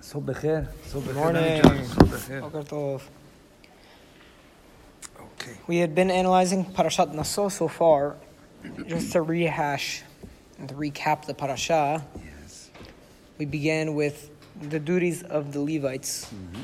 So 0.00 0.20
becher. 0.20 0.68
So 0.86 1.00
Good 1.00 1.16
morning. 1.16 1.62
So 1.62 2.06
becher. 2.06 2.40
Boker 2.40 2.62
Tov. 2.62 3.02
Okay. 5.20 5.56
We 5.66 5.78
had 5.78 5.94
been 5.94 6.10
analyzing 6.10 6.64
Parashat 6.64 7.12
Naso 7.14 7.48
so 7.48 7.68
far. 7.68 8.16
Just 8.86 9.12
to 9.12 9.22
rehash 9.22 10.02
and 10.58 10.68
to 10.68 10.74
recap 10.74 11.26
the 11.26 11.34
parasha, 11.34 12.04
Yes. 12.16 12.70
we 13.38 13.44
began 13.44 13.94
with 13.94 14.30
the 14.60 14.80
duties 14.80 15.22
of 15.22 15.52
the 15.52 15.60
Levites, 15.60 16.24
mm-hmm. 16.26 16.62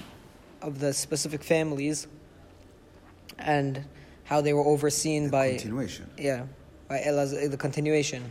of 0.60 0.80
the 0.80 0.92
specific 0.92 1.44
families, 1.44 2.08
and 3.38 3.84
how 4.24 4.40
they 4.40 4.52
were 4.52 4.64
overseen 4.64 5.30
by 5.30 5.50
Continuation. 5.50 6.10
yeah 6.18 6.46
by 6.88 6.98
Elaz, 6.98 7.30
the 7.48 7.56
continuation 7.56 8.24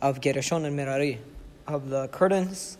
of 0.00 0.20
Gerashon 0.22 0.64
and 0.64 0.74
Merari, 0.74 1.18
of 1.66 1.90
the 1.90 2.08
curtains, 2.08 2.78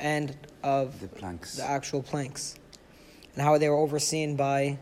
and 0.00 0.36
of 0.62 1.00
The 1.00 1.08
planks. 1.08 1.56
the 1.56 1.64
actual 1.64 2.02
planks, 2.02 2.56
and 3.34 3.42
how 3.42 3.58
they 3.58 3.68
were 3.68 3.76
overseen 3.76 4.36
by 4.36 4.78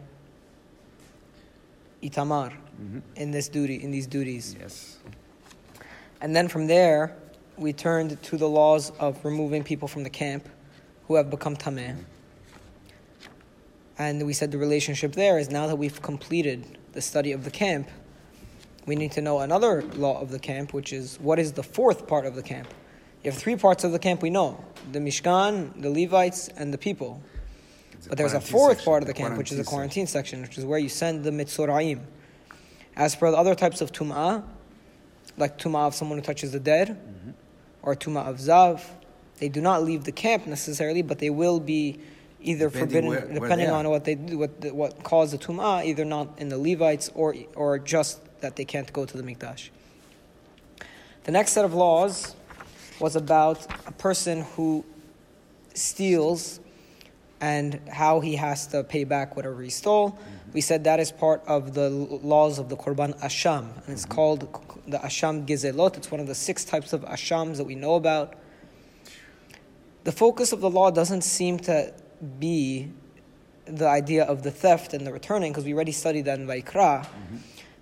Itamar 2.03 2.53
Mhm. 2.81 3.03
in 3.17 3.31
this 3.33 3.49
duty, 3.49 3.83
in 3.83 3.91
these 3.91 4.07
duties. 4.07 4.55
Yes. 4.59 4.97
And 6.21 6.35
then 6.35 6.49
from 6.49 6.67
there, 6.69 7.15
we 7.57 7.73
turned 7.73 8.23
to 8.23 8.37
the 8.37 8.49
laws 8.49 8.93
of 8.99 9.25
removing 9.25 9.65
people 9.65 9.89
from 9.89 10.05
the 10.05 10.11
camp 10.11 10.49
who 11.09 11.17
have 11.17 11.29
become 11.31 11.57
tameh. 11.57 11.97
And 13.99 14.25
we 14.25 14.33
said 14.33 14.53
the 14.53 14.59
relationship 14.59 15.13
there 15.13 15.39
is 15.39 15.51
now 15.51 15.67
that 15.67 15.77
we've 15.77 16.01
completed 16.03 16.79
the 16.93 17.01
study 17.01 17.33
of 17.33 17.45
the 17.45 17.51
camp, 17.51 17.89
we 18.87 18.95
need 18.95 19.11
to 19.13 19.21
know 19.21 19.41
another 19.41 19.83
law 19.83 20.21
of 20.21 20.31
the 20.31 20.39
camp, 20.39 20.73
which 20.73 20.93
is 20.93 21.19
what 21.21 21.39
is 21.39 21.53
the 21.53 21.63
fourth 21.65 22.07
part 22.07 22.25
of 22.27 22.37
the 22.37 22.43
camp? 22.43 22.69
You 23.25 23.33
have 23.33 23.41
three 23.41 23.57
parts 23.57 23.83
of 23.83 23.91
the 23.91 23.99
camp 23.99 24.23
we 24.23 24.31
know 24.31 24.65
the 24.93 24.99
Mishkan, 24.99 25.81
the 25.81 25.91
Levites, 25.91 26.49
and 26.49 26.73
the 26.73 26.79
people. 26.79 27.21
But 28.09 28.17
there's 28.19 28.33
a 28.33 28.41
fourth 28.41 28.79
section, 28.79 28.85
part 28.85 29.03
of 29.03 29.07
the 29.07 29.15
camp, 29.15 29.37
which 29.37 29.51
is 29.53 29.59
the 29.59 29.65
quarantine 29.65 30.05
quarantine 30.05 30.07
section, 30.07 30.43
which 30.43 30.57
is 30.57 30.65
where 30.65 30.79
you 30.79 30.89
send 30.89 31.25
the 31.25 31.31
mitzorayim. 31.31 32.01
As 32.97 33.15
for 33.15 33.31
the 33.31 33.37
other 33.37 33.55
types 33.55 33.81
of 33.81 33.93
tum'ah, 33.93 34.43
like 35.37 35.59
tum'ah 35.59 35.87
of 35.89 35.95
someone 35.95 36.19
who 36.19 36.25
touches 36.25 36.53
the 36.53 36.61
dead, 36.61 36.89
Mm-hmm. 36.91 37.31
or 37.83 37.95
tum'ah 37.95 38.27
of 38.27 38.37
zav, 38.39 38.83
they 39.41 39.49
do 39.49 39.61
not 39.61 39.83
leave 39.85 40.05
the 40.05 40.13
camp 40.13 40.47
necessarily, 40.47 41.03
but 41.03 41.19
they 41.19 41.31
will 41.31 41.61
be 41.61 41.99
either 42.41 42.71
Depending 42.71 42.89
forbidden, 42.89 43.11
where- 43.11 43.21
where 43.27 43.41
depending 43.41 43.71
on 43.71 43.89
what 43.91 44.05
they 44.05 44.15
do, 44.15 44.39
what 44.39 44.65
what 44.73 45.03
caused 45.03 45.33
the 45.33 45.39
tum'ah, 45.39 45.85
either 45.85 46.05
not 46.05 46.29
in 46.39 46.49
the 46.49 46.59
Levites 46.59 47.11
or 47.15 47.35
or 47.57 47.79
just 47.79 48.21
that 48.41 48.57
they 48.57 48.65
can't 48.65 48.93
go 48.93 49.05
to 49.05 49.17
the 49.17 49.23
mikdash. 49.25 49.71
The 51.25 51.33
next 51.33 51.53
set 51.53 51.65
of 51.65 51.75
laws 51.75 52.35
was 53.01 53.17
about 53.17 53.67
a 53.87 53.93
person 53.93 54.43
who 54.57 54.85
steals 55.75 56.61
and 57.41 57.81
how 57.89 58.21
he 58.21 58.35
has 58.35 58.67
to 58.69 58.83
pay 58.83 59.05
back 59.05 59.37
whatever 59.37 59.63
he 59.63 59.71
stole. 59.71 60.19
We 60.53 60.61
said 60.61 60.85
that 60.85 60.99
is 60.99 61.13
part 61.13 61.43
of 61.47 61.75
the 61.75 61.89
laws 61.91 62.59
of 62.59 62.69
the 62.69 62.77
Korban 62.77 63.19
Asham, 63.21 63.77
and 63.85 63.89
it's 63.89 64.03
mm-hmm. 64.03 64.13
called 64.13 64.41
the 64.89 64.99
Asham 64.99 65.47
Gizelot. 65.47 65.97
It's 65.97 66.11
one 66.11 66.21
of 66.21 66.27
the 66.27 66.35
six 66.35 66.65
types 66.65 66.93
of 66.93 67.03
Ashams 67.03 67.59
that 67.59 67.65
we 67.65 67.75
know 67.75 67.95
about. 67.95 68.35
The 70.05 70.13
focus 70.13 70.53
of 70.53 70.61
the 70.61 70.71
law 70.71 70.91
doesn't 70.91 71.23
seem 71.23 71.59
to 71.61 71.93
be 72.39 72.91
the 73.67 73.87
idea 73.87 74.25
of 74.25 74.43
the 74.43 74.51
theft 74.51 74.95
and 74.95 75.07
the 75.07 75.13
returning, 75.13 75.53
because 75.53 75.65
we 75.65 75.75
already 75.75 75.93
studied 75.93 76.25
that 76.25 76.41
in 76.41 76.47
Vaikra. 76.47 77.05
Mm-hmm. 77.05 77.37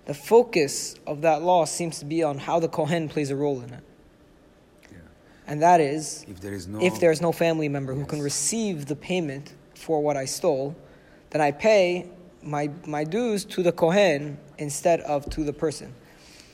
The 0.05 0.13
focus 0.13 0.95
of 1.07 1.21
that 1.21 1.41
law 1.41 1.65
seems 1.65 1.99
to 1.99 2.05
be 2.05 2.21
on 2.21 2.37
how 2.37 2.59
the 2.59 2.67
Kohen 2.67 3.09
plays 3.09 3.31
a 3.31 3.35
role 3.35 3.61
in 3.61 3.73
it. 3.73 3.83
And 5.47 5.61
that 5.61 5.79
is 5.79 6.25
If 6.27 6.41
there 6.41 6.53
is 6.53 6.67
no. 6.67 6.81
if 6.81 6.99
there's 6.99 7.21
no 7.21 7.31
family 7.31 7.69
member 7.69 7.93
who 7.93 8.05
can 8.05 8.21
receive 8.21 8.85
the 8.87 8.95
payment 8.95 9.53
for 9.75 10.01
what 10.01 10.17
I 10.17 10.25
stole, 10.25 10.75
then 11.29 11.41
I 11.41 11.51
pay 11.51 12.09
my, 12.43 12.69
my 12.85 13.03
dues 13.03 13.45
to 13.45 13.63
the 13.63 13.71
Kohen 13.71 14.37
instead 14.57 14.99
of 15.01 15.29
to 15.31 15.43
the 15.43 15.53
person. 15.53 15.93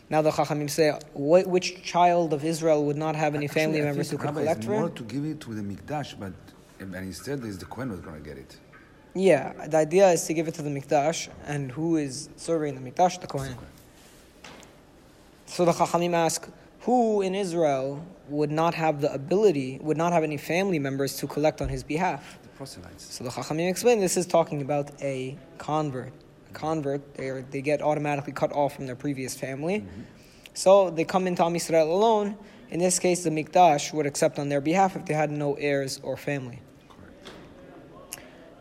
Now 0.09 0.21
the 0.21 0.31
Chachamim 0.31 0.69
say, 0.69 0.91
wh- 1.13 1.47
which 1.47 1.83
child 1.83 2.33
of 2.33 2.43
Israel 2.45 2.83
would 2.85 2.97
not 2.97 3.15
have 3.15 3.33
any 3.35 3.45
Actually, 3.45 3.61
family 3.61 3.81
I 3.81 3.85
members 3.85 4.11
who 4.11 4.17
could 4.17 4.25
Rabbi, 4.27 4.41
collect 4.41 4.63
for 4.65 4.71
more 4.71 4.87
him? 4.87 4.93
to 4.95 5.03
give 5.03 5.25
it 5.25 5.39
to 5.41 5.53
the 5.55 5.61
mikdash, 5.61 6.19
but 6.19 6.33
and 6.79 6.93
instead 6.95 7.43
is 7.45 7.57
the 7.57 7.65
Kohen 7.65 7.89
who's 7.89 7.99
going 8.01 8.21
to 8.21 8.27
get 8.29 8.37
it. 8.37 8.57
Yeah, 9.15 9.53
the 9.67 9.77
idea 9.77 10.09
is 10.11 10.23
to 10.25 10.33
give 10.33 10.47
it 10.47 10.55
to 10.55 10.63
the 10.63 10.71
Mikdash, 10.71 11.29
and 11.45 11.71
who 11.71 11.97
is 11.97 12.29
serving 12.35 12.73
the 12.73 12.91
Mikdash? 12.91 13.21
The 13.21 13.27
Kohen. 13.27 13.55
So 15.45 15.65
the 15.65 15.71
Chachamim 15.71 16.13
ask, 16.13 16.49
who 16.83 17.21
in 17.21 17.33
Israel 17.33 18.05
would 18.29 18.51
not 18.51 18.73
have 18.73 19.01
the 19.01 19.11
ability, 19.13 19.79
would 19.81 19.97
not 19.97 20.11
have 20.11 20.23
any 20.23 20.37
family 20.37 20.79
members 20.79 21.15
to 21.17 21.27
collect 21.27 21.61
on 21.61 21.69
his 21.69 21.83
behalf? 21.83 22.39
The 22.43 22.49
proselytes. 22.49 23.13
So 23.13 23.23
the 23.23 23.29
Chachamim 23.29 23.69
explain 23.69 23.99
this 23.99 24.17
is 24.17 24.25
talking 24.25 24.61
about 24.61 24.91
a 25.01 25.37
convert. 25.57 26.13
A 26.49 26.53
convert, 26.53 27.15
they, 27.15 27.29
are, 27.29 27.41
they 27.41 27.61
get 27.61 27.81
automatically 27.81 28.33
cut 28.33 28.51
off 28.51 28.75
from 28.75 28.85
their 28.85 28.95
previous 28.95 29.35
family. 29.35 29.79
Mm-hmm. 29.79 30.01
So 30.53 30.89
they 30.89 31.05
come 31.05 31.25
into 31.25 31.43
Am 31.43 31.53
Yisrael 31.53 31.87
alone. 31.87 32.37
In 32.69 32.79
this 32.79 32.99
case, 32.99 33.23
the 33.23 33.29
Mikdash 33.29 33.93
would 33.93 34.05
accept 34.05 34.37
on 34.37 34.49
their 34.49 34.61
behalf 34.61 34.95
if 34.95 35.05
they 35.05 35.13
had 35.13 35.31
no 35.31 35.53
heirs 35.55 35.99
or 36.03 36.17
family. 36.17 36.59
Correct. 36.89 37.31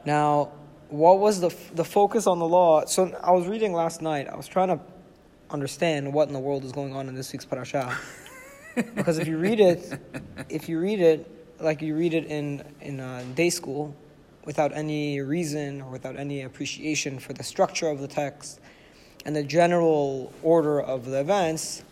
Now, 0.04 0.52
what 0.90 1.18
was 1.18 1.40
the, 1.40 1.54
the 1.74 1.84
focus 1.84 2.26
on 2.26 2.38
the 2.38 2.46
law? 2.46 2.84
So 2.84 3.18
I 3.22 3.32
was 3.32 3.46
reading 3.46 3.72
last 3.72 4.02
night. 4.02 4.28
I 4.28 4.36
was 4.36 4.46
trying 4.46 4.68
to 4.68 4.80
understand 5.52 6.12
what 6.12 6.28
in 6.28 6.34
the 6.34 6.40
world 6.40 6.64
is 6.64 6.72
going 6.72 6.94
on 6.94 7.08
in 7.08 7.14
this 7.14 7.32
week's 7.32 7.44
parasha. 7.44 7.96
because 8.94 9.18
if 9.18 9.28
you 9.28 9.38
read 9.38 9.60
it, 9.60 10.00
if 10.48 10.68
you 10.68 10.80
read 10.80 11.00
it 11.00 11.28
like 11.60 11.82
you 11.82 11.94
read 11.94 12.14
it 12.14 12.26
in 12.26 12.64
in 12.80 13.00
uh, 13.00 13.24
day 13.34 13.50
school, 13.50 13.94
without 14.44 14.72
any 14.72 15.20
reason 15.20 15.82
or 15.82 15.90
without 15.90 16.16
any 16.16 16.42
appreciation 16.42 17.18
for 17.18 17.32
the 17.32 17.42
structure 17.42 17.88
of 17.88 18.00
the 18.00 18.08
text 18.08 18.60
and 19.24 19.36
the 19.36 19.42
general 19.42 20.32
order 20.42 20.80
of 20.80 21.04
the 21.06 21.20
events, 21.20 21.84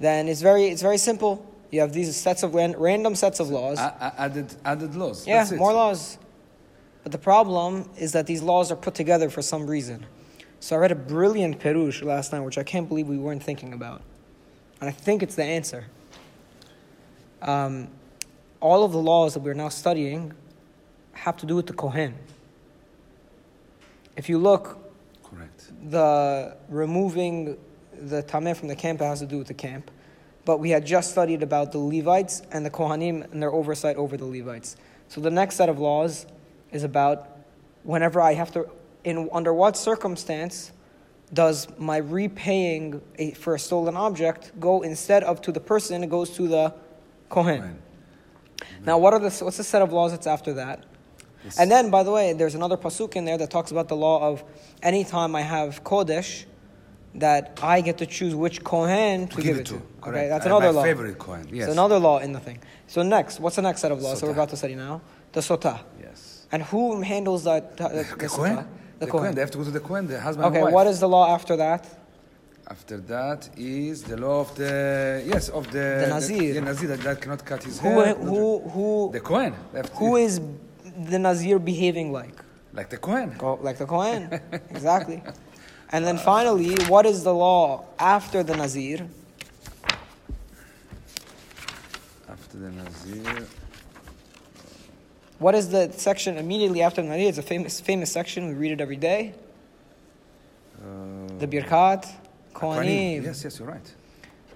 then 0.00 0.28
it's 0.28 0.40
very 0.40 0.66
it's 0.66 0.82
very 0.82 0.98
simple. 0.98 1.46
You 1.70 1.80
have 1.80 1.92
these 1.92 2.14
sets 2.14 2.42
of 2.42 2.54
ran- 2.54 2.78
random 2.78 3.14
sets 3.14 3.40
of 3.40 3.48
laws. 3.48 3.78
Added, 3.78 4.54
added 4.64 4.94
laws. 4.94 5.26
Yeah, 5.26 5.38
That's 5.38 5.52
it. 5.52 5.56
more 5.56 5.72
laws. 5.72 6.18
But 7.02 7.12
the 7.12 7.18
problem 7.18 7.88
is 7.96 8.12
that 8.12 8.26
these 8.26 8.42
laws 8.42 8.70
are 8.70 8.76
put 8.76 8.94
together 8.94 9.30
for 9.30 9.40
some 9.40 9.66
reason. 9.66 10.04
So 10.62 10.76
I 10.76 10.78
read 10.78 10.92
a 10.92 10.94
brilliant 10.94 11.58
Perush 11.58 12.04
last 12.04 12.32
night, 12.32 12.38
which 12.38 12.56
I 12.56 12.62
can't 12.62 12.88
believe 12.88 13.08
we 13.08 13.18
weren't 13.18 13.42
thinking 13.42 13.72
about. 13.72 14.00
And 14.80 14.88
I 14.88 14.92
think 14.92 15.24
it's 15.24 15.34
the 15.34 15.42
answer. 15.42 15.86
Um, 17.42 17.88
all 18.60 18.84
of 18.84 18.92
the 18.92 18.98
laws 18.98 19.34
that 19.34 19.40
we're 19.40 19.54
now 19.54 19.70
studying 19.70 20.32
have 21.14 21.36
to 21.38 21.46
do 21.46 21.56
with 21.56 21.66
the 21.66 21.72
Kohen. 21.72 22.14
If 24.16 24.28
you 24.28 24.38
look, 24.38 24.78
Correct. 25.24 25.72
the 25.90 26.56
removing 26.68 27.58
the 27.92 28.22
tameh 28.22 28.56
from 28.56 28.68
the 28.68 28.76
camp 28.76 29.00
has 29.00 29.18
to 29.18 29.26
do 29.26 29.38
with 29.38 29.48
the 29.48 29.54
camp. 29.54 29.90
But 30.44 30.60
we 30.60 30.70
had 30.70 30.86
just 30.86 31.10
studied 31.10 31.42
about 31.42 31.72
the 31.72 31.78
Levites 31.78 32.42
and 32.52 32.64
the 32.64 32.70
Kohanim 32.70 33.28
and 33.32 33.42
their 33.42 33.52
oversight 33.52 33.96
over 33.96 34.16
the 34.16 34.26
Levites. 34.26 34.76
So 35.08 35.20
the 35.20 35.30
next 35.30 35.56
set 35.56 35.68
of 35.68 35.80
laws 35.80 36.24
is 36.70 36.84
about 36.84 37.36
whenever 37.82 38.20
I 38.20 38.34
have 38.34 38.52
to, 38.52 38.70
in 39.04 39.28
under 39.32 39.52
what 39.52 39.76
circumstance 39.76 40.72
does 41.32 41.66
my 41.78 41.96
repaying 41.96 43.00
a, 43.18 43.30
for 43.32 43.54
a 43.54 43.58
stolen 43.58 43.96
object 43.96 44.52
go 44.60 44.82
instead 44.82 45.24
of 45.24 45.40
to 45.42 45.52
the 45.52 45.60
person, 45.60 46.04
it 46.04 46.10
goes 46.10 46.30
to 46.30 46.46
the 46.48 46.74
Kohen. 47.30 47.60
Kohen. 47.60 47.78
Now, 48.84 48.98
what 48.98 49.12
are 49.14 49.18
the 49.18 49.30
what's 49.44 49.56
the 49.56 49.64
set 49.64 49.82
of 49.82 49.92
laws 49.92 50.12
that's 50.12 50.26
after 50.26 50.52
that? 50.54 50.84
Yes. 51.44 51.58
And 51.58 51.70
then, 51.70 51.90
by 51.90 52.02
the 52.04 52.10
way, 52.12 52.32
there's 52.34 52.54
another 52.54 52.76
pasuk 52.76 53.16
in 53.16 53.24
there 53.24 53.36
that 53.38 53.50
talks 53.50 53.70
about 53.72 53.88
the 53.88 53.96
law 53.96 54.28
of 54.28 54.44
anytime 54.82 55.34
I 55.34 55.40
have 55.40 55.82
kodesh, 55.82 56.44
that 57.16 57.58
I 57.62 57.80
get 57.80 57.98
to 57.98 58.06
choose 58.06 58.34
which 58.34 58.62
kohen 58.62 59.26
to, 59.28 59.42
give, 59.42 59.56
it 59.58 59.66
to. 59.66 59.74
Okay, 59.74 59.84
Correct. 60.00 60.28
that's 60.30 60.46
Uh, 60.46 60.50
another 60.50 60.66
my 60.66 60.72
law. 60.78 60.82
favorite 60.84 61.18
Kohen. 61.18 61.48
Yes. 61.50 61.64
It's 61.66 61.72
another 61.72 61.98
law 61.98 62.18
in 62.18 62.32
the 62.32 62.40
thing. 62.40 62.58
So 62.86 63.02
next, 63.02 63.40
what's 63.40 63.56
the 63.56 63.62
next 63.62 63.80
set 63.80 63.90
of 63.90 64.00
laws? 64.00 64.20
So 64.20 64.26
we're 64.26 64.32
about 64.34 64.50
to 64.50 64.56
study 64.56 64.74
now 64.76 65.00
the 65.32 65.40
sotah. 65.40 65.80
Yes. 66.00 66.46
And 66.52 66.62
who 66.62 67.00
handles 67.00 67.44
that? 67.44 67.76
The, 67.76 67.88
the, 67.88 68.16
The 68.18 68.28
Kohen. 68.28 68.56
sotah? 68.58 68.66
The 69.04 69.10
Kohen. 69.14 69.34
They 69.34 69.40
have 69.46 69.50
to 69.56 69.58
go 69.58 69.64
to 69.64 69.70
the 69.70 69.84
Kohen, 69.88 70.04
the 70.06 70.20
husband 70.20 70.44
Okay, 70.48 70.62
what 70.76 70.86
is 70.92 70.98
the 71.04 71.08
law 71.16 71.24
after 71.36 71.54
that? 71.64 71.82
After 72.76 72.96
that 73.14 73.40
is 73.56 73.96
the 74.10 74.16
law 74.16 74.38
of 74.46 74.50
the 74.62 74.74
yes 75.32 75.44
of 75.58 75.64
the 75.76 75.86
The 76.04 76.08
Nazir. 76.16 76.54
The, 76.54 76.60
Nazir 76.70 76.88
that, 76.92 77.00
that 77.08 77.20
cannot 77.22 77.44
cut 77.50 77.60
his 77.68 77.76
Who 77.80 77.88
hair. 78.00 78.14
who 78.14 78.60
who 78.74 79.10
The 79.12 79.20
Kohen. 79.30 79.52
Who 80.00 80.10
is 80.16 80.40
the 81.10 81.18
nazir 81.26 81.58
behaving 81.58 82.08
like? 82.18 82.36
like 82.78 82.88
the 82.94 83.00
Kohen? 83.06 83.28
Go- 83.44 83.58
Like 83.66 83.78
the 83.82 83.86
Kohen. 83.94 84.22
exactly. 84.76 85.18
And 85.94 86.00
then 86.06 86.16
finally, 86.32 86.74
what 86.94 87.04
is 87.12 87.18
the 87.28 87.34
law 87.46 87.84
after 87.98 88.42
the 88.42 88.56
Nazir? 88.56 88.98
After 92.34 92.56
the 92.64 92.70
Nazir. 92.70 93.46
What 95.42 95.56
is 95.56 95.70
the 95.70 95.90
section 95.90 96.38
immediately 96.38 96.82
after 96.82 97.02
the 97.02 97.08
Nazir? 97.08 97.28
It's 97.28 97.38
a 97.38 97.42
famous, 97.42 97.80
famous 97.80 98.12
section. 98.12 98.46
We 98.46 98.54
read 98.54 98.72
it 98.76 98.80
every 98.80 99.00
day. 99.10 99.34
Uh, 100.78 101.26
The 101.38 101.48
Birkat, 101.48 102.08
Kohanim. 102.54 103.24
Yes, 103.24 103.42
yes, 103.42 103.58
you're 103.58 103.66
right. 103.66 103.88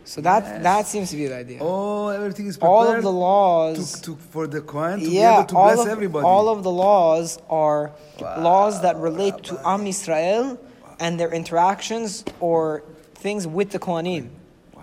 So 0.04 0.20
that 0.20 0.44
Yes. 0.44 0.62
that 0.62 0.86
seems 0.86 1.10
to 1.10 1.16
be 1.16 1.26
the 1.26 1.34
idea. 1.34 1.58
Oh, 1.60 2.06
everything 2.08 2.46
is 2.46 2.56
prepared 2.56 2.72
all 2.72 2.86
of 2.98 3.02
the 3.02 3.10
laws, 3.10 4.00
to, 4.00 4.02
to, 4.02 4.16
for 4.30 4.46
the 4.46 4.60
Kohen 4.60 5.00
to 5.00 5.10
yeah, 5.10 5.10
be 5.10 5.34
able 5.38 5.44
to 5.48 5.56
all 5.56 5.74
bless 5.74 5.86
of, 5.86 5.88
everybody. 5.96 6.24
all 6.24 6.48
of 6.48 6.62
the 6.62 6.70
laws 6.70 7.40
are 7.50 7.90
laws 8.38 8.82
that 8.82 8.94
relate 9.08 9.42
to 9.48 9.54
Am 9.68 9.84
Yisrael 9.84 10.56
and 11.00 11.18
their 11.18 11.32
interactions 11.32 12.24
or 12.38 12.84
things 13.16 13.42
with 13.48 13.70
the 13.70 13.80
Kohanim. 13.80 14.28
Wow, 14.76 14.82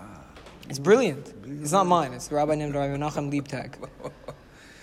it's 0.68 0.78
brilliant. 0.78 1.32
It's 1.62 1.72
not 1.72 1.86
mine. 1.86 2.12
It's 2.12 2.28
the 2.28 2.34
rabbi 2.34 2.56
named 2.56 2.74
Rabbi 2.74 2.94
Menachem 2.94 3.32
Leibtag. 3.32 3.70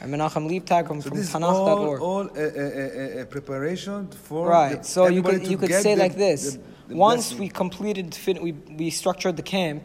Rabbi 0.02 0.12
Menachem 0.18 0.50
Leibtag 0.50 0.88
from, 0.88 1.02
so 1.02 1.10
from 1.12 1.44
all, 1.44 1.68
Tanach.org. 1.68 2.02
all 2.02 2.22
a, 2.36 2.42
a, 2.42 3.20
a, 3.20 3.22
a 3.22 3.26
preparation 3.26 4.08
for 4.08 4.48
Right. 4.48 4.82
the- 4.82 4.88
So 4.88 5.08
you 5.08 5.22
could 5.22 5.46
you 5.48 5.58
could 5.58 5.72
say 5.72 5.96
the- 5.96 6.02
like 6.02 6.16
this: 6.16 6.58
the 6.88 6.96
once 6.96 7.30
blessing. 7.30 7.40
we 7.40 7.50
completed, 7.50 8.18
we 8.42 8.52
we 8.54 8.90
structured 8.90 9.38
the 9.38 9.44
camp, 9.44 9.84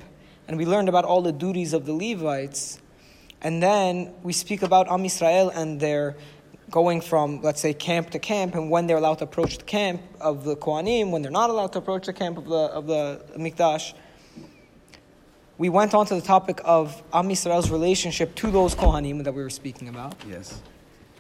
and 0.48 0.56
we 0.56 0.64
learned 0.64 0.88
about 0.88 1.04
all 1.04 1.22
the 1.22 1.32
duties 1.32 1.72
of 1.74 1.84
the 1.84 1.92
Levites, 1.92 2.78
and 3.42 3.62
then 3.62 4.12
we 4.22 4.32
speak 4.32 4.62
about 4.62 4.88
Am 4.90 5.02
Yisrael 5.02 5.50
and 5.54 5.80
their 5.80 6.16
going 6.70 7.00
from 7.00 7.42
let's 7.42 7.60
say 7.60 7.74
camp 7.74 8.10
to 8.10 8.18
camp, 8.18 8.54
and 8.54 8.70
when 8.70 8.86
they're 8.86 8.96
allowed 8.96 9.18
to 9.18 9.24
approach 9.24 9.58
the 9.58 9.64
camp 9.64 10.00
of 10.20 10.44
the 10.44 10.56
Kohanim, 10.56 11.10
when 11.10 11.20
they're 11.22 11.30
not 11.42 11.50
allowed 11.50 11.72
to 11.72 11.78
approach 11.78 12.06
the 12.06 12.12
camp 12.12 12.38
of 12.38 12.46
the 12.46 12.62
of 12.78 12.86
the 12.86 13.20
Mikdash. 13.36 13.92
We 15.58 15.68
went 15.70 15.94
on 15.94 16.06
to 16.06 16.14
the 16.14 16.20
topic 16.20 16.60
of 16.64 17.02
Am 17.12 17.28
Yisrael's 17.28 17.70
relationship 17.70 18.34
to 18.36 18.50
those 18.50 18.74
Kohanim 18.74 19.24
that 19.24 19.32
we 19.32 19.42
were 19.42 19.50
speaking 19.50 19.88
about. 19.88 20.14
Yes. 20.28 20.60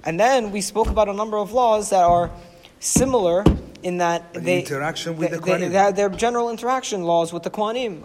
And 0.04 0.20
then 0.20 0.52
we 0.52 0.60
spoke 0.60 0.88
about 0.88 1.08
a 1.08 1.12
number 1.14 1.38
of 1.38 1.52
laws 1.52 1.90
that 1.90 2.02
are 2.04 2.30
similar 2.78 3.44
in 3.82 3.98
that 3.98 4.34
The 4.34 4.40
they 4.40 4.60
interaction 4.60 5.16
with 5.16 5.30
they, 5.30 5.36
the 5.38 5.42
Kohanim. 5.42 5.72
they 5.72 5.92
their 5.92 6.10
general 6.10 6.50
interaction 6.50 7.02
laws 7.04 7.32
with 7.32 7.44
the 7.44 7.50
Kohanim, 7.50 8.02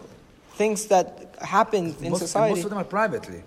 things 0.53 0.85
that 0.87 1.35
happen 1.41 1.95
in 2.01 2.11
most, 2.11 2.19
society. 2.19 2.55
most 2.55 2.63
of 2.63 2.69
them 2.69 2.79
are 2.79 2.83
privately. 2.85 3.43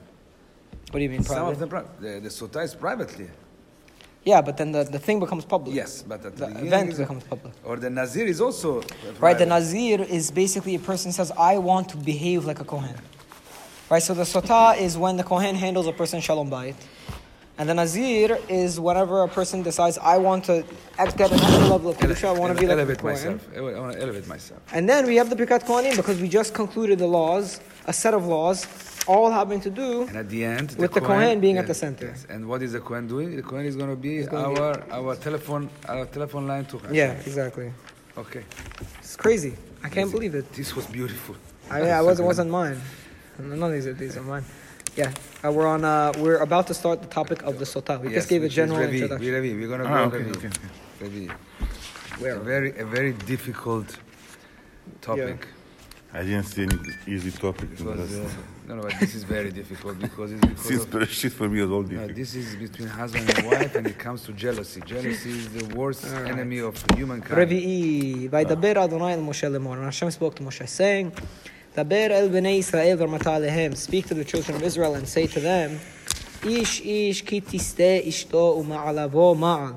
what 0.90 0.98
do 0.98 1.02
you 1.04 1.08
mean, 1.10 1.22
Some 1.24 1.48
of 1.48 1.58
them, 1.58 1.68
pri- 1.68 1.84
the, 2.00 2.20
the 2.20 2.28
sota 2.28 2.62
is 2.64 2.74
privately. 2.74 3.28
Yeah, 4.24 4.40
but 4.40 4.56
then 4.56 4.72
the, 4.72 4.84
the 4.84 4.98
thing 4.98 5.20
becomes 5.20 5.44
public. 5.44 5.76
Yes, 5.76 6.02
but 6.02 6.22
the, 6.22 6.30
the 6.30 6.46
event 6.66 6.96
becomes 6.96 7.24
public. 7.24 7.52
Or 7.62 7.76
the 7.76 7.90
Nazir 7.90 8.26
is 8.26 8.40
also 8.40 8.82
Right, 9.20 9.36
the. 9.36 9.44
Nazir 9.44 10.00
is 10.02 10.30
basically 10.30 10.74
a 10.74 10.78
person 10.78 11.12
says, 11.12 11.30
I 11.38 11.58
want 11.58 11.90
to 11.90 11.96
behave 11.98 12.44
like 12.46 12.60
a 12.60 12.64
Kohen. 12.64 12.96
Right, 13.90 14.02
so 14.02 14.14
the 14.14 14.22
Sotah 14.22 14.78
is 14.78 14.96
when 14.96 15.18
the 15.18 15.24
Kohen 15.24 15.54
handles 15.56 15.86
a 15.86 15.92
person 15.92 16.20
Shalom 16.22 16.50
Bayit. 16.50 16.74
And 17.58 17.68
the 17.68 17.74
Nazir 17.74 18.38
is 18.48 18.80
whenever 18.80 19.22
a 19.22 19.28
person 19.28 19.62
decides, 19.62 19.96
I 19.98 20.16
want 20.16 20.44
to 20.46 20.64
get 20.96 21.30
an 21.30 21.38
extra 21.38 21.66
level 21.68 21.90
of 21.90 21.98
Kedusha, 21.98 22.28
I 22.28 22.32
want 22.32 22.54
to 22.54 22.60
be 22.60 22.66
like 22.66 22.78
a 22.78 22.80
elevate 22.80 22.98
Kohen. 22.98 23.14
myself. 23.14 23.48
I 23.56 23.60
want 23.60 23.92
to 23.92 24.02
elevate 24.02 24.26
myself. 24.26 24.60
And 24.72 24.88
then 24.88 25.06
we 25.06 25.16
have 25.16 25.30
the 25.30 25.36
Birkat 25.36 25.64
Kohanim 25.64 25.96
because 25.96 26.20
we 26.20 26.28
just 26.28 26.54
concluded 26.54 26.98
the 26.98 27.06
laws, 27.06 27.60
a 27.86 27.92
set 27.92 28.14
of 28.14 28.26
laws, 28.26 28.64
all 29.06 29.30
having 29.30 29.60
to 29.60 29.70
do 29.70 30.02
And 30.08 30.16
at 30.16 30.28
the 30.28 30.44
end, 30.44 30.74
With 30.78 30.92
the 30.92 31.00
Kohen 31.00 31.40
being 31.40 31.58
at 31.58 31.66
the 31.66 31.74
center. 31.74 32.06
Yes. 32.06 32.26
And 32.28 32.46
what 32.48 32.62
is 32.62 32.72
the 32.72 32.80
Kohen 32.80 33.06
doing? 33.06 33.36
The 33.36 33.42
Kohen 33.42 33.66
is 33.66 33.76
going 33.76 33.90
to 33.90 33.96
be 33.96 34.22
gonna 34.24 34.54
be- 34.54 34.60
our 34.60 34.74
our 34.98 35.16
telephone 35.16 35.68
our 35.88 36.06
telephone 36.06 36.46
line 36.46 36.64
to 36.66 36.78
Hashem. 36.78 36.94
Yeah, 36.94 37.12
exactly. 37.30 37.68
Okay. 38.16 38.44
It's 39.00 39.16
crazy. 39.16 39.54
I 39.82 39.88
can't 39.88 40.10
believe 40.10 40.34
it. 40.34 40.46
This 40.52 40.74
was 40.76 40.86
beautiful. 40.86 41.34
I, 41.70 41.80
yeah, 41.82 42.00
it 42.00 42.04
wasn't, 42.04 42.26
wasn't 42.32 42.50
mine. 42.50 42.78
None 43.38 43.62
of 43.62 43.72
these 43.72 43.86
are, 43.86 43.94
these 43.94 44.16
are 44.16 44.22
mine. 44.22 44.44
Yeah, 44.96 45.10
uh, 45.44 45.50
we're 45.50 45.66
on. 45.66 45.84
Uh, 45.84 46.12
we're 46.22 46.38
about 46.48 46.66
to 46.68 46.74
start 46.74 46.96
the 47.02 47.08
topic 47.08 47.42
of 47.42 47.58
the 47.58 47.64
sotah. 47.64 48.00
We 48.00 48.06
Yes, 48.08 48.14
just 48.18 48.28
gave 48.28 48.42
a 48.44 48.48
general 48.48 48.78
Revi. 48.80 48.92
introduction. 48.94 49.26
We 49.26 49.32
Revi. 49.36 49.50
We're 49.60 49.68
going 49.74 49.80
to 49.80 49.88
Ah, 49.88 50.06
go 50.08 50.16
okay, 50.16 50.24
Revi. 50.24 50.36
okay, 50.36 50.50
Revi. 51.02 51.24
Where? 52.20 52.36
A 52.36 52.44
very 52.52 52.70
a 52.84 52.86
very 52.86 53.12
difficult 53.32 53.88
topic. 55.00 55.38
I 56.12 56.22
didn't 56.22 56.44
see 56.44 56.62
any 56.62 56.78
easy 57.14 57.32
topic. 57.32 57.68
It 57.72 57.80
in 57.80 57.86
was, 57.86 58.10
this. 58.10 58.32
uh, 58.32 58.53
no, 58.66 58.76
no, 58.76 58.82
but 58.82 58.94
this 58.98 59.14
is 59.14 59.24
very 59.24 59.50
difficult 59.50 59.98
because 59.98 60.32
it's 60.32 60.40
because 60.46 60.64
Since 60.66 60.84
of, 60.84 60.90
Bereshit 60.90 61.32
for 61.32 61.48
me 61.48 61.60
was 61.60 61.70
all 61.70 61.82
no, 61.82 62.06
this 62.06 62.34
is 62.34 62.56
between 62.56 62.88
husband 62.88 63.30
and 63.36 63.46
wife, 63.46 63.74
and 63.74 63.86
it 63.86 63.98
comes 63.98 64.24
to 64.24 64.32
jealousy. 64.32 64.80
Jealousy 64.80 65.30
is 65.30 65.48
the 65.50 65.74
worst 65.74 66.04
All 66.06 66.22
right. 66.22 66.32
enemy 66.32 66.60
of 66.60 66.82
humankind. 66.96 67.50
Revi'i, 67.50 68.30
Vaydaber 68.30 68.76
Adonai 68.76 69.12
el 69.12 69.20
Moshe 69.20 69.50
lemor. 69.50 69.74
And 69.74 69.84
Hashem 69.84 70.10
spoke 70.10 70.36
to 70.36 70.42
Moshe, 70.42 70.66
saying, 70.68 71.12
Daber 71.76 72.10
el 72.10 72.28
bnei 72.28 72.58
Israel 72.58 72.96
v'armata 72.96 73.36
alehem. 73.36 73.76
Speak 73.76 74.06
to 74.06 74.14
the 74.14 74.24
children 74.24 74.56
of 74.56 74.62
Israel 74.62 74.94
and 74.94 75.08
say 75.08 75.26
to 75.26 75.40
them, 75.40 75.80
Ish 76.44 76.80
ish 76.82 77.22
ki 77.22 77.40
tiste 77.40 78.06
ishto 78.06 78.64
uma'alavo 78.64 79.36
ma'al. 79.36 79.76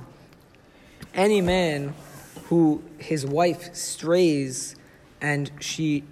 Any 1.13 1.41
man 1.41 1.93
who 2.45 2.83
his 2.99 3.25
wife 3.25 3.75
strays 3.75 4.75
and 5.19 5.49
she 5.59 6.03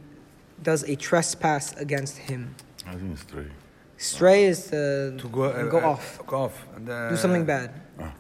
does 0.62 0.84
a 0.84 0.96
trespass 0.96 1.74
against 1.74 2.18
him. 2.18 2.56
I 2.88 2.92
didn't 2.94 3.18
stray. 3.18 3.48
Stray 3.98 4.46
is 4.46 4.68
to, 4.68 5.16
to 5.18 5.28
go, 5.30 5.44
uh, 5.44 5.64
go 5.68 5.80
uh, 5.80 5.92
off, 5.92 6.20
Go 6.28 6.38
off. 6.46 6.66
And, 6.76 6.90
uh, 6.90 7.10
do 7.10 7.16
something 7.18 7.46
bad. 7.46 7.72
Ah. 8.00 8.12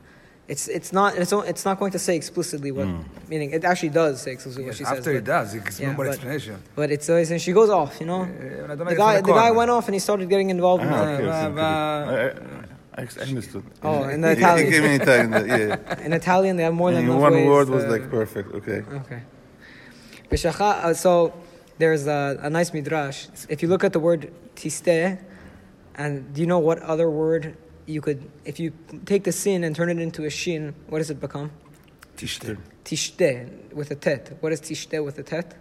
It's 0.48 0.68
it's 0.68 0.94
not 0.94 1.18
it's 1.18 1.34
it's 1.34 1.66
not 1.66 1.80
going 1.80 1.92
to 1.92 2.00
say 2.00 2.16
explicitly 2.16 2.72
what 2.72 2.88
meaning 3.28 3.50
it 3.52 3.64
actually 3.66 3.90
does 3.90 4.22
say 4.22 4.32
explicitly 4.34 4.66
Yes, 4.66 4.74
what 4.74 4.78
she 4.78 4.84
says 4.86 4.98
after 5.00 5.12
it 5.12 5.26
but- 5.26 5.34
does, 5.38 5.56
it's 5.56 5.80
Yeah, 5.80 5.88
no 5.90 5.94
more 5.98 6.06
but- 6.06 6.12
explanation. 6.14 6.62
But 6.76 6.92
it's 6.92 7.10
always 7.10 7.32
and 7.32 7.42
she 7.42 7.52
goes 7.52 7.72
off, 7.72 8.00
you 8.00 8.06
know. 8.06 8.22
Uh, 8.22 8.26
I 8.26 8.68
don't 8.68 8.80
know 8.80 8.86
the 8.86 8.96
guy 8.96 9.22
the 9.22 9.34
guy 9.34 9.50
went 9.52 9.72
off 9.72 9.86
and 9.88 9.96
he 9.96 10.00
started 10.00 10.30
getting 10.30 10.52
involved 10.52 10.84
in 10.84 10.90
Ah, 10.90 11.06
the, 11.06 11.12
okay, 11.14 11.28
uh, 11.28 11.62
uh, 11.62 12.34
I, 12.98 13.02
I, 13.02 13.08
I 13.22 13.24
understood. 13.28 13.64
Oh, 13.84 14.04
in 14.08 14.22
the 14.22 14.32
Italian. 14.38 14.66
He 14.68 14.72
gave 14.72 14.84
me 14.84 14.96
Italian. 14.96 15.32
Yeah. 15.32 16.06
in 16.06 16.14
Italian. 16.14 16.58
They 16.58 16.64
have 16.64 16.76
more 16.76 16.92
than 16.92 17.04
In 17.06 17.10
enough 17.10 17.22
one 17.22 17.34
ways 17.34 17.48
word 17.50 17.70
was 17.70 17.84
to- 17.86 17.90
like 17.90 18.10
perfect. 18.12 18.54
Okay. 18.54 18.84
Okay. 19.02 19.22
Bishacha, 20.30 20.70
uh, 20.86 20.94
so 20.94 21.34
there's 21.78 22.08
a, 22.08 22.40
a 22.42 22.50
nice 22.50 22.74
midrash. 22.74 23.28
If 23.50 23.62
you 23.62 23.68
look 23.68 23.84
at 23.84 23.94
the 23.94 24.00
word 24.00 24.34
tiste, 24.56 25.20
and 25.96 26.34
do 26.34 26.42
you 26.42 26.48
know 26.48 26.60
what 26.60 26.80
other 26.80 27.10
word 27.10 27.58
you 27.86 28.02
could, 28.02 28.30
if 28.44 28.60
you 28.60 28.74
take 29.06 29.24
the 29.24 29.32
sin 29.32 29.64
and 29.64 29.76
turn 29.76 29.90
it 29.90 30.00
into 30.00 30.26
a 30.26 30.30
shin, 30.30 30.74
what 30.88 31.00
does 31.00 31.10
it 31.10 31.20
become? 31.20 31.52
Tishte. 32.18 32.58
Tishte 32.84 33.74
with 33.74 33.92
a 33.92 33.96
tet. 33.96 34.38
What 34.40 34.52
is 34.52 34.62
tishte 34.62 35.04
with 35.04 35.20
a 35.20 35.24
tet? 35.24 35.56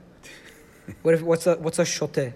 What 1.02 1.14
if, 1.14 1.22
what's 1.22 1.46
a 1.46 1.54
what's 1.56 1.78
a 1.78 1.84
shote? 1.84 2.18
Okay. 2.18 2.32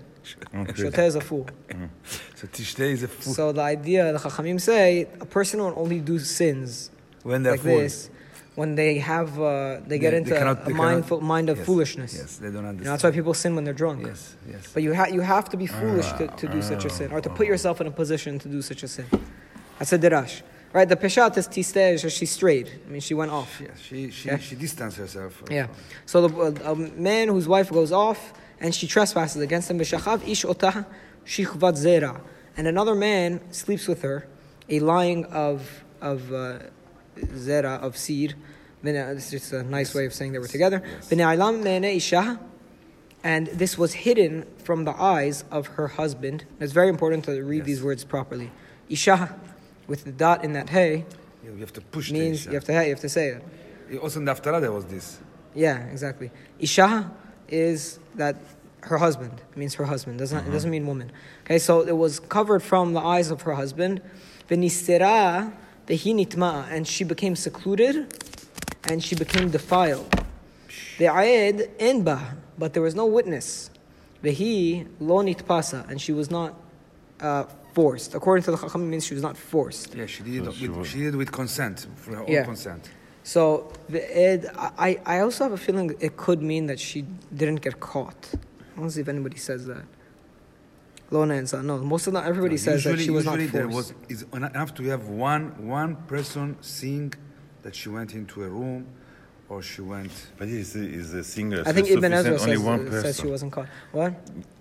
Shote 0.75 0.99
is 0.99 1.15
a 1.15 1.21
fool. 1.21 1.47
Mm. 1.69 1.89
So 2.35 2.47
Tishte 2.49 2.81
is 2.81 3.03
a 3.03 3.09
fool. 3.09 3.35
So 3.35 3.53
the 3.53 3.63
idea, 3.63 4.13
the 4.13 4.19
Chachamim 4.19 4.61
say, 4.61 5.09
a 5.21 5.27
person 5.27 5.61
will 5.61 5.75
only 5.77 6.01
do 6.01 6.19
sins 6.19 6.91
when 7.23 7.43
they're 7.43 7.53
like 7.53 7.61
full. 7.61 7.79
this 7.79 8.11
when 8.59 8.75
they 8.75 8.95
have 9.13 9.31
uh, 9.41 9.79
they 9.91 9.99
get 10.07 10.13
into 10.21 10.35
cannot- 10.35 10.63
a 10.63 10.65
they 10.71 10.73
mindful 10.89 11.19
cannot- 11.19 11.35
mind 11.35 11.49
of 11.53 11.57
yes, 11.59 11.67
foolishness. 11.69 12.13
Yes, 12.21 12.31
they 12.43 12.51
don't 12.55 12.67
understand. 12.71 12.79
You 12.81 12.85
know, 12.87 12.91
that's 12.95 13.05
why 13.07 13.13
people 13.21 13.35
sin 13.43 13.53
when 13.57 13.65
they're 13.67 13.81
drunk. 13.85 13.99
Yes, 14.05 14.21
yes. 14.53 14.63
But 14.75 14.83
you, 14.83 14.93
ha- 15.01 15.13
you 15.17 15.23
have 15.35 15.47
to 15.53 15.57
be 15.57 15.67
foolish 15.81 16.11
to, 16.19 16.25
to 16.41 16.47
do 16.57 16.61
such 16.71 16.85
a 16.85 16.91
sin, 16.91 17.09
or 17.15 17.21
to 17.27 17.31
put 17.39 17.47
yourself 17.53 17.77
in 17.83 17.87
a 17.87 17.95
position 18.03 18.33
to 18.45 18.49
do 18.57 18.61
such 18.71 18.83
a 18.83 18.89
sin. 18.89 19.07
That's 19.79 19.93
a 19.93 19.99
dirash. 19.99 20.43
Right, 20.77 20.89
the 20.89 20.97
peshat 20.97 21.33
is 21.39 21.47
tistej, 21.49 22.11
she 22.19 22.27
strayed. 22.27 22.69
I 22.87 22.89
mean, 22.93 23.01
she 23.09 23.15
went 23.15 23.31
off. 23.41 23.53
Yes, 23.69 23.79
she 23.89 24.11
she 24.11 24.29
Yeah. 24.29 24.39
she 24.49 24.55
distanced 24.67 24.99
herself. 25.05 25.33
Yeah. 25.59 25.69
So 26.05 26.17
the, 26.27 26.71
a 26.73 26.75
man 27.11 27.29
whose 27.35 27.47
wife 27.57 27.71
goes 27.79 27.93
off 28.07 28.21
and 28.63 28.75
she 28.75 28.87
trespasses 28.97 29.41
against 29.49 29.71
him, 29.71 29.79
b'shachav 29.79 30.19
ish 30.29 30.45
otah 30.45 30.85
shichvat 31.33 31.77
zera. 31.85 32.15
And 32.57 32.67
another 32.75 32.97
man 32.97 33.41
sleeps 33.63 33.87
with 33.87 34.01
her, 34.03 34.19
a 34.69 34.81
lying 34.81 35.25
of, 35.27 35.85
of 36.03 36.19
uh, 36.33 36.59
zera, 37.27 37.81
of 37.81 37.97
seed. 37.97 38.35
Is 38.85 39.31
just 39.31 39.53
a 39.53 39.65
nice 39.65 39.93
way 39.95 40.07
of 40.07 40.15
saying 40.15 40.33
they 40.33 40.39
were 40.39 40.47
together. 40.47 40.83
Isha. 41.97 42.39
And 43.25 43.49
this 43.49 43.77
was 43.77 43.93
hidden 43.93 44.47
from 44.59 44.85
the 44.85 44.93
eyes 44.93 45.45
of 45.51 45.67
her 45.69 45.89
husband. 45.89 46.45
It's 46.61 46.73
very 46.73 46.89
important 46.89 47.25
to 47.25 47.43
read 47.43 47.59
Yes. 47.59 47.67
these 47.67 47.83
words 47.83 48.05
properly. 48.05 48.53
Isha, 48.89 49.35
with 49.89 50.05
the 50.05 50.13
dot 50.13 50.45
in 50.45 50.53
that 50.53 50.71
hey, 50.71 51.05
you 51.45 51.57
have 51.57 51.73
to 51.73 51.81
push 51.81 52.13
means 52.13 52.47
you 52.47 52.53
have 52.53 52.65
to 52.65 52.73
you 52.73 52.91
have 52.91 53.01
to 53.01 53.09
say 53.09 53.29
it. 53.29 53.99
Also 54.01 54.21
in 54.21 54.25
the 54.25 54.33
Haftarah 54.33 54.61
there 54.61 54.73
was 54.73 54.85
this. 54.85 55.19
Yeah, 55.55 55.79
exactly. 55.87 56.31
Isha 56.61 57.11
is 57.49 57.99
that 58.15 58.37
her 58.83 58.99
husband. 58.99 59.41
It 59.51 59.57
means 59.57 59.75
her 59.75 59.85
husband. 59.85 60.19
Doesn't 60.19 60.39
it 60.39 60.43
mm-hmm. 60.43 60.53
doesn't 60.53 60.71
mean 60.71 60.87
woman. 60.87 61.11
Okay, 61.45 61.59
so 61.59 61.81
it 61.81 61.97
was 61.97 62.21
covered 62.21 62.63
from 62.63 62.93
the 62.93 63.01
eyes 63.01 63.31
of 63.31 63.43
her 63.43 63.55
husband. 63.55 64.01
V'nisera 65.89 66.27
vehinitma, 66.27 66.71
and 66.71 66.87
she 66.87 67.05
became 67.05 67.37
secluded, 67.37 68.13
and 68.85 69.03
she 69.03 69.15
became 69.15 69.51
defiled. 69.51 70.11
Ve'aed 70.99 71.69
enba, 71.79 72.37
but 72.59 72.73
there 72.75 72.83
was 72.83 72.95
no 72.95 73.07
witness. 73.07 73.71
Vehi 74.23 74.87
lo 75.01 75.17
nitpasa, 75.23 75.89
and 75.89 76.01
she 76.01 76.13
was 76.13 76.31
not 76.31 76.55
uh, 77.21 77.45
forced. 77.75 78.15
According 78.15 78.45
to 78.45 78.51
the 78.53 78.57
Chacham, 78.57 78.83
it 78.83 78.87
means 78.87 79.07
she 79.07 79.15
was 79.15 79.23
not 79.23 79.37
forced. 79.37 79.95
Yeah, 79.95 80.07
she 80.07 80.23
did 80.23 80.35
it 80.43 80.45
So 80.47 80.53
she 80.53 80.69
with, 80.69 80.79
was- 80.79 80.89
she 80.89 80.99
did 80.99 81.15
it 81.15 81.17
with 81.17 81.33
consent, 81.33 81.87
for 81.97 82.15
her 82.17 82.23
own 82.23 82.29
Yeah. 82.29 82.45
consent. 82.45 82.91
So 83.23 83.71
the 83.91 84.01
ed, 84.17 84.51
I, 84.57 84.99
I 85.05 85.21
also 85.21 85.45
have 85.45 85.53
a 85.53 85.59
feeling 85.59 85.95
it 86.01 86.17
could 86.17 86.41
mean 86.43 86.67
that 86.67 86.81
she 86.81 87.05
didn't 87.35 87.61
get 87.61 87.79
caught. 87.79 88.31
I 88.77 88.81
don't 88.81 88.91
see 88.91 89.03
if 89.03 89.09
anybody 89.09 89.37
says 89.37 89.67
that. 89.67 89.85
Lona 91.11 91.35
and 91.35 91.49
Sa- 91.49 91.63
no, 91.63 91.79
most 91.79 92.07
of 92.07 92.13
them, 92.13 92.25
everybody 92.27 92.55
No, 92.55 92.59
says 92.59 92.85
that 92.85 92.99
she 93.01 93.11
was 93.11 93.25
not 93.25 93.39
usually 93.41 93.47
there 93.51 93.71
forced. 93.71 93.95
was 94.09 94.11
is 94.11 94.25
enough 94.35 94.75
to 94.75 94.83
have 94.85 95.09
one 95.09 95.67
one 95.67 95.97
person 96.07 96.57
seeing 96.61 97.13
that 97.63 97.75
she 97.75 97.89
went 97.89 98.15
into 98.15 98.45
a 98.45 98.49
room 98.49 98.87
or 99.49 99.63
she 99.63 99.81
went. 99.81 100.13
But 100.39 100.49
it's 100.49 100.75
a, 100.75 100.83
it's 100.85 101.13
a 101.15 101.25
singular. 101.25 101.63
I 101.63 101.69
so 101.69 101.73
think 101.73 101.87
it's 101.89 101.97
Ibn 101.97 102.13
Ezra 102.13 102.39
sufficient 102.39 102.59
says, 102.59 102.67
only 102.69 102.79
one 102.83 102.91
says 102.93 103.03
she 103.17 103.23
person. 103.23 103.31
wasn't 103.31 103.53
caught. 103.53 103.69
What? 103.93 104.13